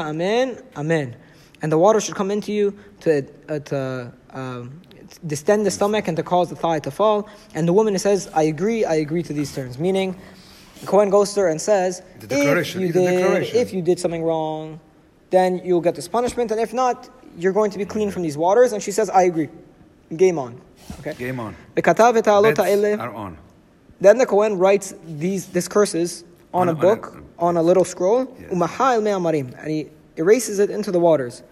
amen, 0.00 0.62
amen. 0.76 1.16
And 1.60 1.70
the 1.70 1.78
water 1.78 2.00
should 2.00 2.14
come 2.14 2.30
into 2.30 2.52
you 2.52 2.78
to, 3.00 3.26
uh, 3.48 3.58
to 3.58 4.12
uh, 4.32 4.64
distend 5.26 5.66
the 5.66 5.70
stomach 5.70 6.08
and 6.08 6.16
to 6.16 6.22
cause 6.22 6.48
the 6.48 6.56
thigh 6.56 6.78
to 6.80 6.90
fall. 6.90 7.28
And 7.54 7.66
the 7.66 7.72
woman 7.72 7.98
says, 7.98 8.28
I 8.34 8.44
agree, 8.44 8.84
I 8.84 8.94
agree 8.96 9.22
to 9.24 9.32
these 9.32 9.54
terms. 9.54 9.78
Meaning, 9.78 10.16
the 10.80 10.86
goes 11.10 11.34
to 11.34 11.40
her 11.40 11.48
and 11.48 11.60
says, 11.60 12.02
if 12.22 12.74
you, 12.74 12.92
did, 12.92 13.54
if 13.54 13.72
you 13.72 13.82
did 13.82 13.98
something 13.98 14.22
wrong, 14.22 14.80
then 15.30 15.60
you'll 15.64 15.80
get 15.80 15.94
this 15.94 16.08
punishment. 16.08 16.50
And 16.50 16.60
if 16.60 16.72
not, 16.72 17.10
you're 17.36 17.52
going 17.52 17.70
to 17.72 17.78
be 17.78 17.84
clean 17.84 18.10
from 18.10 18.22
these 18.22 18.36
waters. 18.36 18.72
And 18.72 18.82
she 18.82 18.92
says, 18.92 19.10
I 19.10 19.22
agree. 19.22 19.48
Game 20.16 20.38
on. 20.38 20.60
Okay? 21.00 21.14
Game 21.14 21.40
on. 21.40 21.56
Then 24.00 24.18
the 24.18 24.26
Kohen 24.26 24.58
writes 24.58 24.94
these, 25.04 25.46
these 25.48 25.68
curses 25.68 26.24
on, 26.54 26.68
on 26.68 26.76
a 26.76 26.78
book. 26.78 27.14
On 27.14 27.18
a, 27.18 27.27
on 27.38 27.56
a 27.56 27.62
little 27.62 27.84
scroll, 27.84 28.26
umaha 28.50 28.98
and 28.98 29.70
he 29.70 29.88
erases 30.16 30.58
it 30.58 30.70
into 30.70 30.90
the 30.90 30.98
waters. 30.98 31.42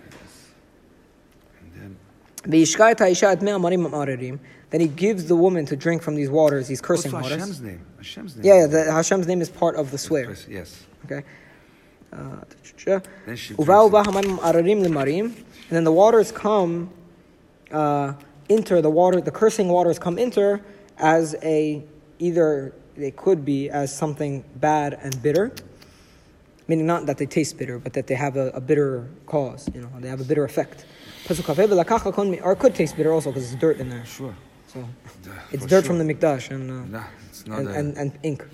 Then 4.71 4.81
he 4.81 4.89
gives 4.89 5.27
the 5.27 5.37
woman 5.37 5.65
to 5.67 5.77
drink 5.77 6.03
from 6.03 6.17
these 6.17 6.29
waters, 6.29 6.69
these 6.69 6.81
cursing 6.81 7.15
also 7.15 7.25
waters. 7.25 7.39
Hashem's 7.39 7.61
name. 7.61 7.87
Hashem's 7.99 8.37
name. 8.37 8.45
Yeah, 8.45 8.61
yeah 8.61 8.67
the, 8.67 8.93
Hashem's 8.93 9.27
name 9.27 9.41
is 9.41 9.49
part 9.49 9.77
of 9.77 9.91
the 9.91 9.99
swear. 9.99 10.35
Yes. 10.49 10.85
Okay. 11.05 11.23
Uh, 12.13 12.43
and 15.69 15.77
then 15.77 15.85
the 15.85 15.93
waters 15.93 16.33
come, 16.33 16.91
uh, 17.71 18.15
enter 18.49 18.81
the 18.81 18.91
water. 18.91 19.21
The 19.21 19.31
cursing 19.31 19.69
waters 19.69 19.99
come 19.99 20.19
enter 20.19 20.61
as 20.99 21.35
a 21.43 21.85
either 22.19 22.73
they 22.97 23.11
could 23.11 23.45
be 23.45 23.69
as 23.71 23.95
something 23.95 24.45
bad 24.57 24.99
and 25.03 25.21
bitter, 25.23 25.53
meaning 26.68 26.86
not 26.86 27.06
that 27.08 27.18
they 27.18 27.26
taste 27.26 27.58
bitter, 27.58 27.78
but 27.80 27.94
that 27.94 28.08
they 28.08 28.16
have 28.16 28.36
a, 28.38 28.48
a 28.52 28.62
bitter 28.62 29.08
cause. 29.26 29.70
You 29.76 29.82
know, 29.82 29.90
they 30.00 30.10
have 30.10 30.22
a 30.22 30.24
bitter 30.24 30.44
effect. 30.44 30.86
Pasuk 31.26 31.44
kafeh, 31.44 31.68
"V'lakach 31.68 32.02
hakon 32.02 32.32
mi-" 32.32 32.40
Or 32.42 32.54
it 32.54 32.60
could 32.60 32.76
taste 32.76 32.96
bitter 32.98 33.12
also 33.12 33.30
because 33.32 33.52
it's 33.52 33.60
dirt 33.62 33.78
in 33.80 33.90
there. 33.90 34.06
Sure. 34.06 34.36
So 34.68 34.80
Duh, 35.24 35.32
it's 35.52 35.64
for 35.64 35.70
dirt 35.70 35.84
sure. 35.86 35.96
from 35.96 35.98
the 36.08 36.14
mikdash 36.14 36.50
and 36.52 36.72
uh, 36.72 36.98
Nah, 37.00 37.04
it's 37.30 37.46
not 37.46 37.60
and, 37.60 37.68
a- 37.68 37.74
and, 37.80 37.98
and 37.98 38.12
ink. 38.24 38.46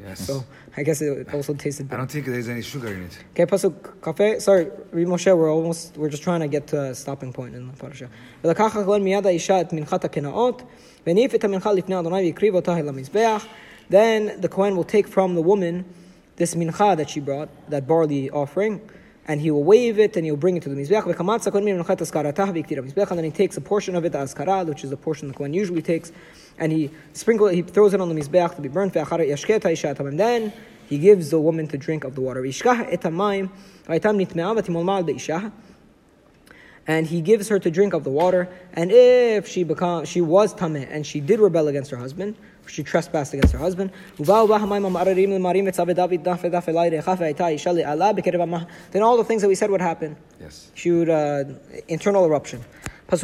Yes. 0.00 0.20
So 0.26 0.44
I 0.76 0.82
guess 0.82 1.00
it 1.00 1.32
also 1.34 1.54
tasted 1.54 1.84
I 1.84 1.88
bitter. 1.88 1.96
don't 1.98 2.10
think 2.10 2.26
there's 2.26 2.48
any 2.48 2.62
sugar 2.62 2.88
in 2.92 3.02
it. 3.04 3.18
Okay, 3.32 3.46
pasuk 3.46 3.72
kafe. 4.00 4.40
Sorry, 4.40 4.64
Rabbi 4.92 5.10
Moshe. 5.10 5.36
We're 5.36 5.50
almost. 5.52 5.96
We're 5.96 6.10
just 6.10 6.22
trying 6.22 6.40
to 6.40 6.48
get 6.48 6.66
to 6.68 6.90
a 6.90 6.94
stopping 6.94 7.32
point 7.32 7.54
in 7.54 7.66
the 7.68 7.72
parasha. 7.76 8.08
ולקח 8.44 8.76
הכהן 8.76 9.02
מיד 9.02 9.26
האישה 9.26 9.60
את 9.60 9.72
מנחת 9.72 10.04
הקנאות, 10.04 10.62
והניף 11.06 11.34
את 11.34 11.44
המנחה 11.44 11.72
לפני 11.72 11.98
אדוני 12.00 12.26
והקריב 12.26 12.54
אותה 12.54 12.78
אל 12.78 12.88
המזבח. 12.88 13.46
Then 13.90 14.40
the 14.40 14.48
Kohen 14.48 14.76
will 14.76 14.84
take 14.84 15.06
from 15.08 15.34
the 15.34 15.42
woman 15.42 15.84
this 16.41 16.55
mincha 16.55 16.97
that 16.97 17.07
she 17.07 17.19
brought, 17.19 17.49
that 17.69 17.85
barley 17.85 18.31
offering, 18.31 18.81
and 19.27 19.39
he 19.39 19.51
will 19.51 19.63
wave 19.63 19.99
it 19.99 20.17
and 20.17 20.25
he'll 20.25 20.35
bring 20.35 20.57
it 20.57 20.63
to 20.63 20.69
the 20.69 20.75
mizbeach. 20.75 21.05
And 23.11 23.17
then 23.17 23.25
he 23.25 23.31
takes 23.31 23.57
a 23.57 23.61
portion 23.61 23.95
of 23.95 24.03
it, 24.05 24.11
the 24.11 24.17
askarah, 24.17 24.65
which 24.65 24.83
is 24.83 24.89
the 24.89 24.97
portion 24.97 25.27
the 25.27 25.35
Kohen 25.35 25.53
usually 25.53 25.83
takes, 25.83 26.11
and 26.57 26.71
he 26.71 26.89
sprinkles 27.13 27.51
it, 27.51 27.55
he 27.55 27.61
throws 27.61 27.93
it 27.93 28.01
on 28.01 28.09
the 28.09 28.15
mizbeach 28.19 28.55
to 28.55 28.61
be 28.61 28.69
burned. 28.69 28.95
And 28.95 30.19
then 30.19 30.51
he 30.89 30.97
gives 30.97 31.29
the 31.29 31.39
woman 31.39 31.67
to 31.67 31.77
drink 31.77 32.03
of 32.05 32.15
the 32.15 32.21
water. 32.21 32.43
And 36.87 37.05
he 37.05 37.21
gives 37.21 37.47
her 37.49 37.59
to 37.59 37.69
drink 37.69 37.93
of 37.93 38.03
the 38.03 38.09
water, 38.09 38.49
and 38.73 38.91
if 38.91 39.47
she 39.47 39.63
become, 39.63 40.05
she 40.05 40.21
was 40.21 40.55
tameh 40.55 40.87
and 40.89 41.05
she 41.05 41.19
did 41.19 41.39
rebel 41.39 41.67
against 41.67 41.91
her 41.91 41.97
husband, 41.97 42.35
she 42.71 42.83
trespassed 42.83 43.33
against 43.33 43.53
her 43.53 43.59
husband. 43.59 43.91
Then 44.17 44.29
all 49.03 49.17
the 49.17 49.25
things 49.25 49.41
that 49.41 49.49
we 49.49 49.55
said 49.55 49.69
would 49.69 49.81
happen. 49.81 50.15
Yes. 50.39 50.71
She 50.73 50.91
would, 50.91 51.09
uh, 51.09 51.43
internal 51.89 52.25
eruption. 52.25 52.61
But 53.09 53.21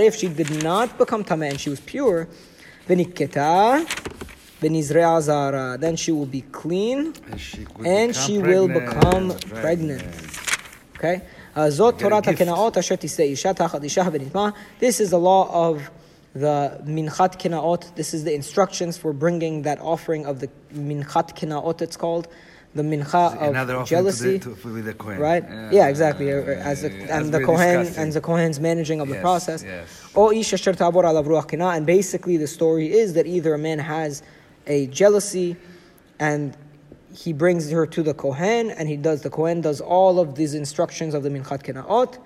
if 0.00 0.14
she 0.14 0.28
did 0.28 0.62
not 0.62 0.96
become 0.96 1.22
tameh 1.22 1.50
and 1.50 1.60
she 1.60 1.68
was 1.68 1.80
pure, 1.80 2.28
then 2.86 2.98
she 5.96 6.12
will 6.12 6.26
be 6.26 6.40
clean 6.50 7.12
and 7.30 7.38
she, 7.38 7.66
and 7.84 8.16
she 8.16 8.38
will 8.38 8.68
become 8.68 9.36
pregnant. 9.60 10.02
Okay? 10.96 11.20
Uh, 11.54 11.68
this 14.80 15.00
is 15.00 15.10
the 15.10 15.18
law 15.18 15.68
of 15.68 15.90
the 16.40 16.80
minchat 16.84 17.32
kinaot. 17.42 17.94
This 17.94 18.14
is 18.14 18.24
the 18.24 18.34
instructions 18.34 18.96
for 18.96 19.12
bringing 19.12 19.62
that 19.62 19.78
offering 19.80 20.26
of 20.26 20.40
the 20.40 20.48
minchat 20.74 21.28
kinaot, 21.38 21.82
it's 21.82 21.96
called. 21.96 22.28
The 22.74 22.82
mincha 22.82 23.24
of 23.80 23.88
jealousy. 23.88 24.38
to 24.38 24.50
the, 24.50 24.56
to, 24.56 24.82
the 24.82 24.92
Kohen. 24.94 25.18
Right? 25.18 25.42
Yeah, 25.42 25.70
Yeah, 25.72 25.88
exactly. 25.88 26.28
yeah, 26.28 26.34
uh, 26.34 26.70
As 26.72 26.82
yeah. 26.82 26.90
and 26.90 27.10
As 27.10 27.30
the 27.30 27.42
Kohen 27.42 27.78
discussed 27.78 27.98
and 27.98 28.12
the 28.12 28.20
Kohen's 28.20 28.60
managing 28.60 29.00
of 29.00 29.08
the 29.08 29.20
process. 29.20 29.64
yes. 29.64 29.88
O 30.14 30.30
ish 30.30 30.52
asher 30.52 30.74
ta'bor 30.74 31.02
alav 31.02 31.26
ruach. 31.26 31.76
And 31.76 31.86
basically, 31.86 32.36
the 32.36 32.46
story 32.46 32.92
is 32.92 33.14
that 33.14 33.26
either 33.26 33.54
a 33.54 33.58
man 33.58 33.78
has 33.78 34.22
a 34.66 34.86
jealousy, 34.88 35.56
and 36.20 36.56
he 37.12 37.32
brings 37.32 37.70
her 37.70 37.86
to 37.86 38.02
the 38.02 38.14
Kohen, 38.14 38.70
and 38.70 38.86
he 38.86 38.96
does 38.96 39.22
the 39.22 39.30
Kohen 39.30 39.62
does 39.62 39.80
all 39.80 40.20
of 40.20 40.34
these 40.34 40.52
instructions 40.54 41.14
of 41.14 41.22
the 41.22 41.30
minchat 41.30 41.62
kinaot. 41.62 42.18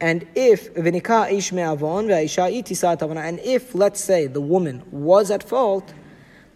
And 0.00 0.26
if 0.34 0.74
v'nika 0.74 1.30
ish 1.32 1.52
me'avon 1.52 2.06
ve'aisha 2.06 2.44
i 2.52 2.62
tisa 2.62 2.92
et 2.92 3.00
avona, 3.00 3.22
and 3.24 3.38
if 3.40 3.74
let's 3.74 4.02
say 4.02 4.26
the 4.26 4.40
woman 4.40 4.82
was 4.90 5.30
at 5.30 5.42
fault, 5.42 5.94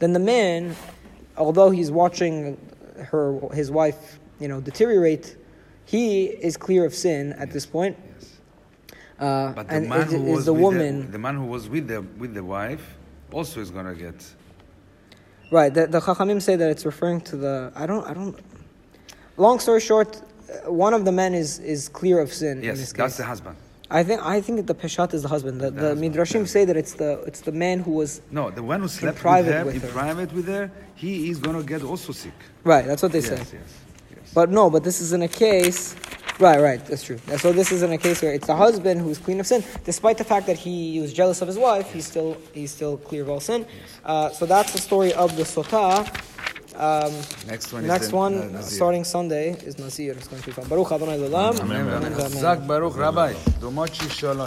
then 0.01 0.13
the 0.13 0.19
man, 0.19 0.75
although 1.37 1.71
he's 1.71 1.91
watching 1.91 2.59
her 2.97 3.39
his 3.53 3.71
wife, 3.71 4.19
you 4.41 4.49
know, 4.49 4.61
deteriorate, 4.61 5.37
he 5.85 6.27
is 6.27 6.57
clear 6.57 6.85
of 6.85 6.95
sin 6.95 7.33
at 7.35 7.51
this 7.53 7.65
point. 7.65 7.97
Yes. 8.15 8.39
Uh, 9.19 9.53
But 9.53 9.69
the 9.69 9.75
and 9.77 9.89
man 9.89 10.01
is, 10.03 10.13
who 10.13 10.23
was 10.23 10.45
the 10.45 10.53
woman 10.55 11.07
the, 11.07 11.13
the 11.13 11.19
man 11.19 11.37
who 11.37 11.47
was 11.47 11.69
with 11.69 11.89
the 11.89 12.03
with 12.19 12.35
the 12.35 12.45
wife 12.45 12.97
also 13.33 13.61
is 13.61 13.71
gonna 13.71 13.95
get. 13.95 14.15
right? 15.51 15.73
The, 15.73 15.87
the 15.87 16.01
Chachamim 16.01 16.41
say 16.43 16.57
that 16.57 16.69
it's 16.71 16.85
referring 16.85 17.21
to 17.23 17.37
the. 17.37 17.73
I 17.75 17.87
don't. 17.87 18.05
I 18.07 18.15
don't. 18.15 18.37
Long 19.37 19.59
story 19.61 19.81
short, 19.81 20.21
one 20.67 20.95
of 20.95 21.05
the 21.05 21.13
men 21.13 21.35
is 21.35 21.59
is 21.61 21.89
clear 21.89 22.21
of 22.21 22.33
sin 22.33 22.59
in 22.59 22.65
Yes, 22.65 22.93
that's 22.93 23.17
the 23.17 23.25
husband. 23.25 23.57
I 23.91 24.03
think 24.05 24.21
I 24.23 24.41
think 24.43 24.57
that 24.59 24.67
the 24.67 24.75
peshat 24.75 25.15
is 25.15 25.23
the 25.23 25.29
husband. 25.29 25.61
The, 25.61 25.71
The 25.71 25.81
the, 25.81 25.89
husband, 25.89 26.15
midrashim 26.15 26.41
yeah. 26.41 26.55
say 26.57 26.65
that 26.67 26.77
it's 26.77 26.95
the 27.03 27.11
it's 27.29 27.41
the 27.41 27.53
man 27.53 27.79
who 27.81 27.93
was 27.93 28.21
No, 28.31 28.51
the 28.51 28.63
one 28.63 28.81
who 28.83 28.89
slept 28.89 29.19
private 29.19 29.47
with 29.49 29.59
her, 29.59 29.65
with 29.65 29.75
in 29.77 29.81
her. 29.81 29.89
private 29.89 30.31
with 30.33 30.47
her, 30.49 30.71
he 30.95 31.31
is 31.31 31.39
gonna 31.39 31.63
get 31.63 31.83
also 31.83 32.13
sick. 32.13 32.35
right. 32.65 32.85
That's 32.87 33.03
what 33.03 33.13
they 33.13 33.21
yes, 33.21 33.29
say. 33.29 33.37
yes, 33.37 33.53
yes. 34.15 34.33
But 34.35 34.51
no, 34.51 34.69
but 34.75 34.85
this 34.85 35.01
is 35.01 35.13
in 35.13 35.23
a 35.23 35.29
case. 35.29 35.95
Right, 36.41 36.61
right, 36.61 36.81
that's 36.87 37.03
true. 37.03 37.19
So 37.39 37.53
this 37.53 37.73
is 37.73 37.83
in 37.83 37.91
a 37.91 37.99
case 37.99 38.23
where 38.23 38.33
it's 38.33 38.47
the 38.47 38.55
husband 38.55 39.01
who's 39.01 39.19
clean 39.19 39.41
of 39.41 39.47
sin, 39.49 39.65
despite 39.85 40.19
the 40.19 40.25
fact 40.33 40.47
that 40.47 40.57
he 40.57 41.01
was 41.01 41.13
jealous 41.13 41.43
of 41.43 41.49
his 41.49 41.59
wife. 41.59 41.91
He's 41.93 42.07
still 42.07 42.37
he's 42.53 42.71
still 42.71 42.97
clear 42.99 43.23
of 43.23 43.31
all 43.31 43.41
sin. 43.41 43.67
Uh, 44.05 44.31
so 44.31 44.47
that's 44.47 44.73
the 44.73 44.79
story 44.89 45.13
of 45.15 45.35
the 45.37 45.43
sotah. 45.43 46.07
Um, 46.79 47.13
Next 47.49 47.73
one. 47.73 47.87
next 47.89 48.13
one, 48.13 48.53
Nazir. 48.53 48.77
starting 48.77 49.03
Sunday, 49.03 49.51
is 49.67 49.79
Nazir. 49.81 50.13
It's 50.13 50.29
going 50.29 50.41
to 50.41 50.47
be 50.47 50.53
fun. 50.53 50.69
Baruch 50.69 50.93
Adonai. 50.93 51.19
Amen. 51.61 52.67
Baruch 52.69 52.97
Rabbi. 52.97 53.33
Domochi 53.61 54.09
Shalom. 54.09 54.47